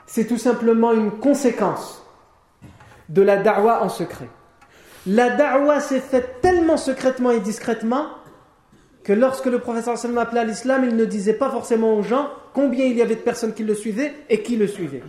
[0.07, 2.05] C'est tout simplement une conséquence
[3.09, 4.29] de la da'wa en secret?
[5.07, 8.07] La da'wa s'est faite tellement secrètement et discrètement
[9.05, 12.31] que lorsque le professeur sallam appelait à l'islam, il ne disait pas forcément aux gens
[12.55, 15.03] combien il y avait de personnes qui le suivaient et qui le suivaient.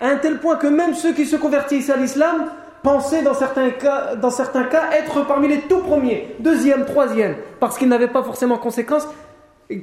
[0.00, 2.46] À un tel point que même ceux qui se convertissent à l'islam
[2.82, 7.76] pensaient dans certains, cas, dans certains cas être parmi les tout premiers, deuxième, troisième, parce
[7.76, 9.06] qu'ils n'avaient pas forcément conséquence,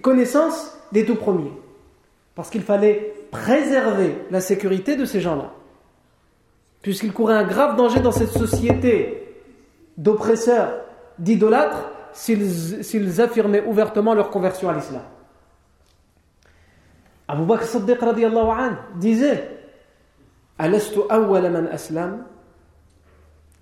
[0.02, 1.52] connaissance des tout premiers.
[2.36, 5.52] Parce qu'il fallait préserver la sécurité de ces gens-là.
[6.82, 9.28] Puisqu'ils couraient un grave danger dans cette société
[9.98, 10.80] d'oppresseurs,
[11.20, 15.01] d'idolâtres, s'ils affirmaient ouvertement leur conversion à l'islam.
[17.28, 17.97] Abu Bakr Siddiq
[18.95, 19.49] disait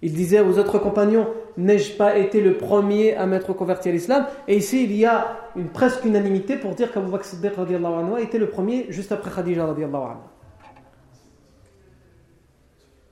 [0.01, 1.27] Il disait aux autres compagnons
[1.57, 4.25] N'ai-je pas été le premier à m'être converti à l'islam?
[4.47, 8.37] Et ici, il y a une presque unanimité pour dire qu'Abu Bakr Siddiq a été
[8.37, 9.67] le premier juste après Khadija.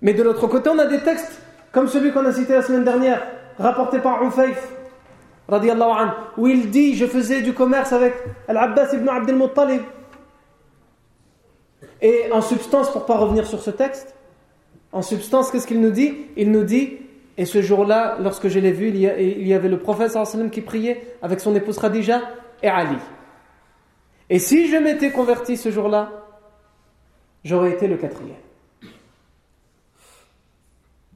[0.01, 2.83] Mais de l'autre côté, on a des textes comme celui qu'on a cité la semaine
[2.83, 3.21] dernière,
[3.57, 4.23] rapporté par
[5.49, 8.13] Ufayf, où il dit Je faisais du commerce avec
[8.47, 9.81] Al-Abbas ibn Abdel Muttalib.
[12.01, 14.15] Et en substance, pour ne pas revenir sur ce texte,
[14.91, 16.13] en substance, qu'est-ce qu'il nous dit?
[16.37, 16.97] Il nous dit
[17.37, 20.17] Et ce jour-là, lorsque je l'ai vu, il y avait le prophète
[20.51, 22.21] qui priait avec son épouse Khadija
[22.63, 22.97] et Ali.
[24.29, 26.11] Et si je m'étais converti ce jour-là,
[27.43, 28.35] j'aurais été le quatrième.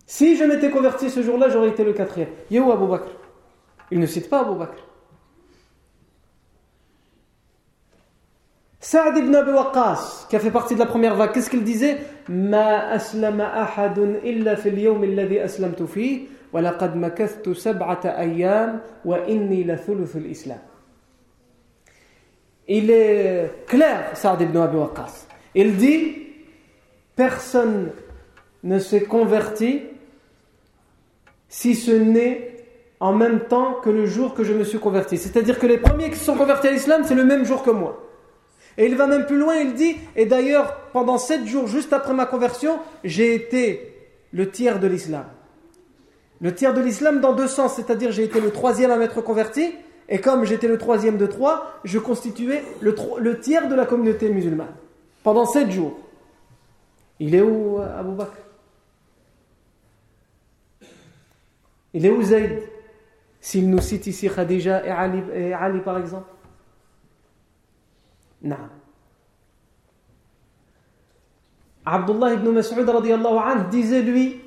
[0.05, 2.29] Si je m'étais converti ce jour-là, j'aurais été le quatrième.
[2.51, 3.07] Abu Bakr?
[3.91, 4.65] Il ne cite pas Abu.
[8.79, 11.99] Saad ibn Abi Waqqas, qui a fait partie de la première vague, qu'est-ce qu'il disait?
[12.27, 19.19] Ma aslama ahadun illa fil yawm alladhi aslamtu fi wa laqad makathtu sab'ata ayyam wa
[19.27, 20.59] inni la thuluth al-islam.
[22.67, 25.27] Il est clair, Saad ibn Abi Waqqas.
[25.55, 26.17] Il dit
[27.15, 27.91] Personne
[28.63, 29.81] ne s'est converti
[31.47, 32.52] si ce n'est
[33.03, 35.17] en même temps que le jour que je me suis converti.
[35.17, 37.69] C'est-à-dire que les premiers qui se sont convertis à l'islam, c'est le même jour que
[37.69, 38.01] moi.
[38.77, 42.13] Et il va même plus loin, il dit, et d'ailleurs, pendant sept jours, juste après
[42.13, 43.93] ma conversion, j'ai été
[44.31, 45.25] le tiers de l'islam.
[46.39, 49.75] Le tiers de l'islam dans deux sens, c'est-à-dire j'ai été le troisième à m'être converti,
[50.07, 52.95] et comme j'étais le troisième de trois, je constituais le,
[53.41, 54.73] tiers de la communauté musulmane.
[55.23, 55.99] Pendant sept jours.
[57.19, 58.37] Il est où, Abu Bakr?
[61.93, 62.72] Il est où Zayd?
[63.43, 66.29] S'il nous cite ici Khadija et Ali, par exemple
[68.41, 68.55] Non.
[71.85, 74.39] Abdullah ibn Mas'ud anhu disait lui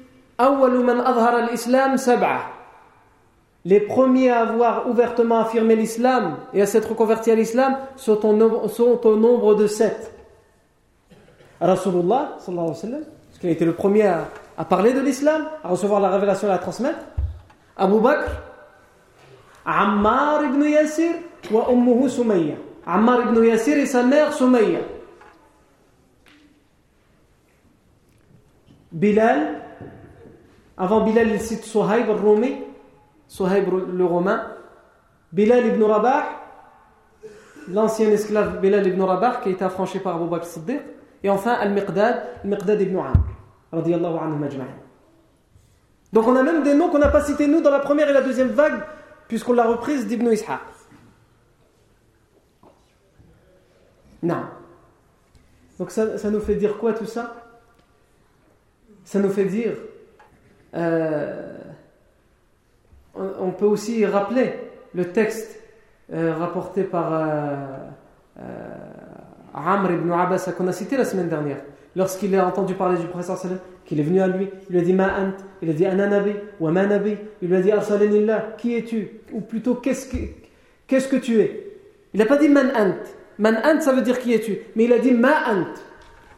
[3.66, 9.16] Les premiers à avoir ouvertement affirmé l'islam et à s'être convertis à l'islam sont, au
[9.16, 10.10] nombre de sept.
[11.60, 16.00] Rasulullah, sallallahu alayhi parce a été le premier à, à parler de l'islam, à recevoir
[16.00, 17.00] la révélation et à la transmettre.
[17.76, 18.30] Abu Bakr,
[21.50, 22.56] Wa ummuhu Sumayya.
[22.86, 24.80] Ammar ibn Yasir et sa mère Sumayya.
[28.92, 29.60] Bilal,
[30.78, 32.56] avant Bilal il al-Rumi,
[33.26, 34.46] Suhaib le Romain.
[35.32, 36.24] Bilal ibn Rabah,
[37.68, 40.80] l'ancien esclave Bilal ibn Rabah qui a été affranchi par Abu Bakr Siddiq.
[41.22, 43.14] Et enfin Al-Miqdad, Al-Miqdad ibn Amr,
[43.72, 44.66] anhu majma'in.
[46.12, 48.12] Donc on a même des noms qu'on n'a pas cités nous dans la première et
[48.12, 48.80] la deuxième vague,
[49.28, 50.60] puisqu'on l'a reprise d'Ibn Ishaq.
[54.22, 54.44] Non.
[55.78, 57.44] Donc ça, ça, nous fait dire quoi tout ça?
[59.04, 59.76] Ça nous fait dire...
[60.74, 61.58] Euh,
[63.14, 64.54] on, peut aussi rappeler
[64.94, 65.58] le texte
[66.12, 67.78] euh, rapporté par euh,
[69.54, 71.62] Amr ibn Abbas qu'on a cité la semaine dernière
[71.94, 73.38] lorsqu'il a entendu parler du professeur
[73.86, 75.32] qu'il est venu à lui, il lui a dit Ma'ant,
[75.62, 79.08] il a dit Ananabi ou Amanabi, il lui a dit Arsalanillah, qui es-tu?
[79.32, 81.72] Ou plutôt, qu'est-ce que, tu es?
[82.12, 82.96] Il n'a pas dit Man'ant.
[83.38, 84.58] Man'ant, ça veut dire qui es-tu?
[84.74, 85.66] Mais il a dit Ma'ant,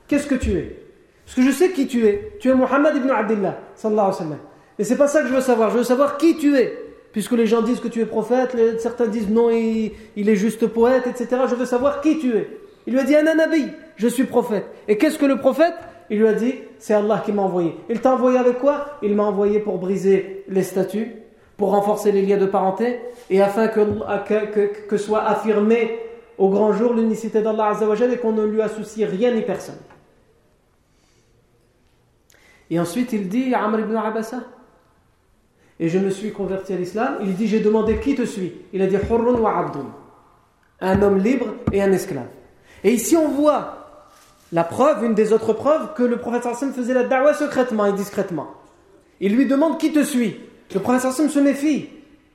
[0.06, 0.76] qu'est-ce que tu es?
[1.24, 2.32] Parce que je sais qui tu es.
[2.38, 5.70] Tu es Muhammad ibn Abdullah, sallallahu alayhi wa c'est pas ça que je veux savoir,
[5.70, 6.72] je veux savoir qui tu es.
[7.12, 10.66] Puisque les gens disent que tu es prophète, certains disent non, il, il est juste
[10.68, 11.42] poète, etc.
[11.48, 12.48] Je veux savoir qui tu es.
[12.86, 14.66] Il lui a dit Ananabi, je suis prophète.
[14.86, 15.74] Et qu'est-ce que le prophète?
[16.10, 17.74] Il lui a dit C'est Allah qui m'a envoyé.
[17.88, 18.98] Il t'a envoyé avec quoi?
[19.02, 21.12] Il m'a envoyé pour briser les statuts,
[21.56, 23.00] pour renforcer les liens de parenté,
[23.30, 23.80] et afin que,
[24.26, 25.98] que, que, soit affirmé
[26.38, 27.72] au grand jour l'unicité d'Allah
[28.12, 29.78] et qu'on ne lui associe rien ni personne.
[32.70, 34.40] Et ensuite il dit Amr ibn Abasa
[35.80, 38.52] et je me suis converti à l'islam, il dit J'ai demandé qui te suit?
[38.72, 39.86] Il a dit Hurrun wa Abdun.
[40.80, 42.28] Un homme libre et un esclave.
[42.84, 43.77] Et ici on voit
[44.52, 47.92] la preuve, une des autres preuves, que le prophète sallam faisait la da'wah secrètement et
[47.92, 48.48] discrètement.
[49.20, 50.36] Il lui demande qui te suit?
[50.74, 51.88] Le prophète sallam se méfie.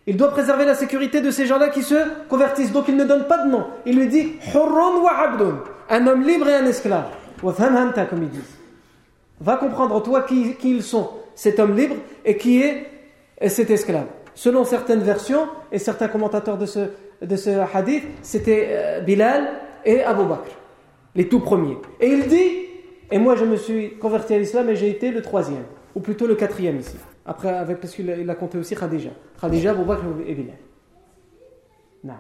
[0.06, 1.96] Il doit préserver la sécurité de ces gens-là qui se
[2.28, 2.74] convertissent.
[2.74, 3.66] Donc il ne donne pas de nom.
[3.86, 5.64] Il lui dit Hurrun wa Abdun.
[5.90, 7.06] Un homme libre et un esclave.
[7.42, 8.58] comme ils disent.
[9.40, 12.90] Va comprendre toi qui, qui ils sont, cet homme libre et qui est
[13.48, 14.06] cet esclave.
[14.36, 16.80] Selon certaines versions et certains commentateurs de ce,
[17.22, 19.48] de ce hadith, c'était euh, Bilal
[19.86, 20.50] et Abu Bakr,
[21.15, 21.79] les tout premiers.
[22.01, 22.51] Et il dit,
[23.11, 26.27] et moi je me suis converti à l'islam et j'ai été le troisième, ou plutôt
[26.27, 26.97] le quatrième ici.
[27.27, 29.11] Après, avec, parce qu'il a compté aussi Khadija.
[29.41, 30.57] Khadija, Abu Bakr et Bilal.
[32.03, 32.15] Non.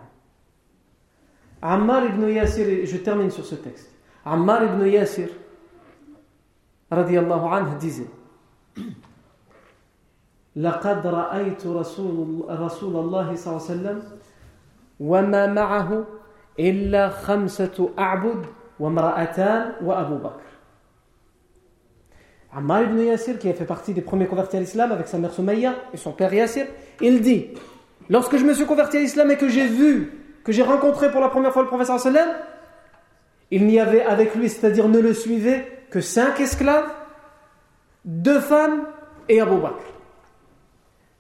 [1.63, 3.91] Ammar ibn Yasir, je termine sur ce texte.
[4.25, 5.29] Ammar ibn Yasir,
[6.91, 8.07] radiallahu anhu, disait
[10.57, 14.03] لقد رأيت رسول, رسول الله صلى الله عليه وسلم
[15.01, 16.05] وما معه
[16.59, 18.47] إلا خمسة أعبد
[18.81, 20.49] وامرأتان وأبو بكر
[22.51, 25.33] Ammar ibn Yasir, qui a fait partie des premiers convertis à l'islam avec sa mère
[25.33, 26.67] Soumaïa et son père Yasir,
[27.01, 27.49] il dit
[28.09, 30.13] Lorsque je me suis converti à l'islam et que j'ai vu,
[30.45, 32.29] que j'ai rencontré pour la première fois le professeur sallam,
[33.51, 36.91] il n'y avait avec lui, c'est-à-dire ne le suivait que cinq esclaves,
[38.05, 38.87] deux femmes
[39.29, 39.83] et Abu Bakr.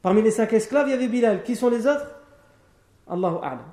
[0.02, 1.42] Parmi les cinq esclaves, il y avait Bilal.
[1.42, 2.06] Qui sont les autres
[3.10, 3.64] Allahu A'lam.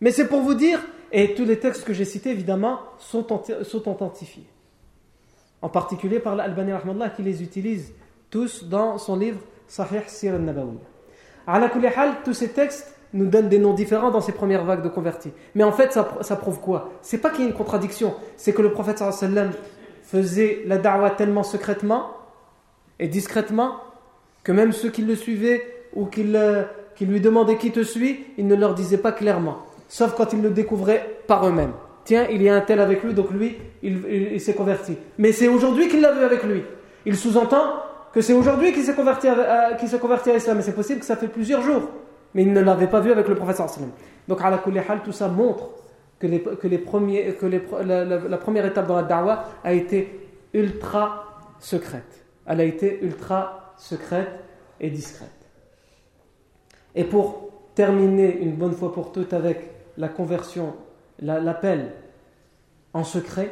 [0.00, 0.80] Mais c'est pour vous dire,
[1.11, 3.25] et tous les textes que j'ai cités, évidemment, sont,
[3.63, 4.47] sont authentifiés.
[5.61, 7.93] En particulier par l'Albani Rahmallah qui les utilise
[8.29, 10.77] tous dans son livre Sahih Sir al-Nabawi.
[12.23, 15.31] tous ces textes nous donnent des noms différents dans ces premières vagues de convertis.
[15.55, 16.91] Mais en fait, ça, prouve quoi?
[17.01, 19.51] C'est pas qu'il y ait une contradiction, c'est que le prophète sallam
[20.03, 22.11] faisait la da'wah tellement secrètement
[22.99, 23.77] et discrètement
[24.43, 28.55] que même ceux qui le suivaient ou qui, lui demandaient qui te suit, il ne
[28.55, 31.73] leur disait pas clairement, sauf quand ils le découvraient par eux-mêmes.
[32.05, 34.95] Tiens, il y a un tel avec lui, donc lui, il, s'est converti.
[35.17, 36.63] Mais c'est aujourd'hui qu'il l'a vu avec lui.
[37.05, 37.81] Il sous-entend
[38.13, 40.57] que c'est aujourd'hui qu'il s'est converti, à, s'est converti à l'islam.
[40.57, 41.89] Mais c'est possible que ça fait plusieurs jours.
[42.35, 43.59] Mais il ne l'avait pas vu avec le prophète
[44.27, 45.69] Donc, à la hal, tout ça montre
[46.19, 52.25] que, les, premiers, que la, la, première étape dans la da'wah a été ultra secrète.
[52.45, 54.29] Elle a été ultra secrète
[54.79, 55.29] et discrète.
[56.93, 60.73] Et pour terminer une bonne fois pour toutes avec la conversion,
[61.19, 61.91] l'appel
[62.93, 63.51] en secret,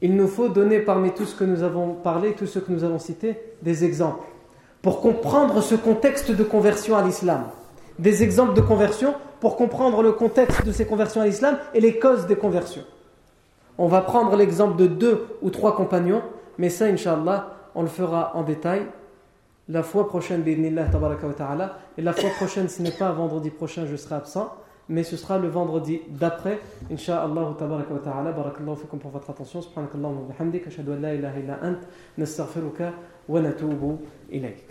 [0.00, 2.84] il nous faut donner parmi tout ce que nous avons parlé, tout ce que nous
[2.84, 4.26] avons cité, des exemples.
[4.82, 7.44] Pour comprendre ce contexte de conversion à l'islam.
[7.98, 11.98] Des exemples de conversion pour comprendre le contexte de ces conversions à l'islam et les
[11.98, 12.84] causes des conversions.
[13.78, 16.22] On va prendre l'exemple de deux ou trois compagnons,
[16.58, 18.86] mais ça, Inch'Allah, on le fera en détail
[19.68, 20.44] la fois prochaine,
[21.36, 21.78] ta'ala.
[21.96, 24.52] Et la fois prochaine, ce n'est pas vendredi prochain, je serai absent,
[24.88, 26.60] mais ce sera le vendredi d'après.
[26.90, 28.32] Inch'Allah, tabaraka wa ta'ala.
[28.32, 29.62] Barakallahu fikum pour votre attention.
[29.62, 30.66] Subhanakallahu wa bihamdik.
[30.66, 31.78] Ashhadu an la ilaha illa ant.
[32.18, 32.92] Nastaghfiruka
[33.28, 33.98] wa natubu
[34.30, 34.66] ilayk.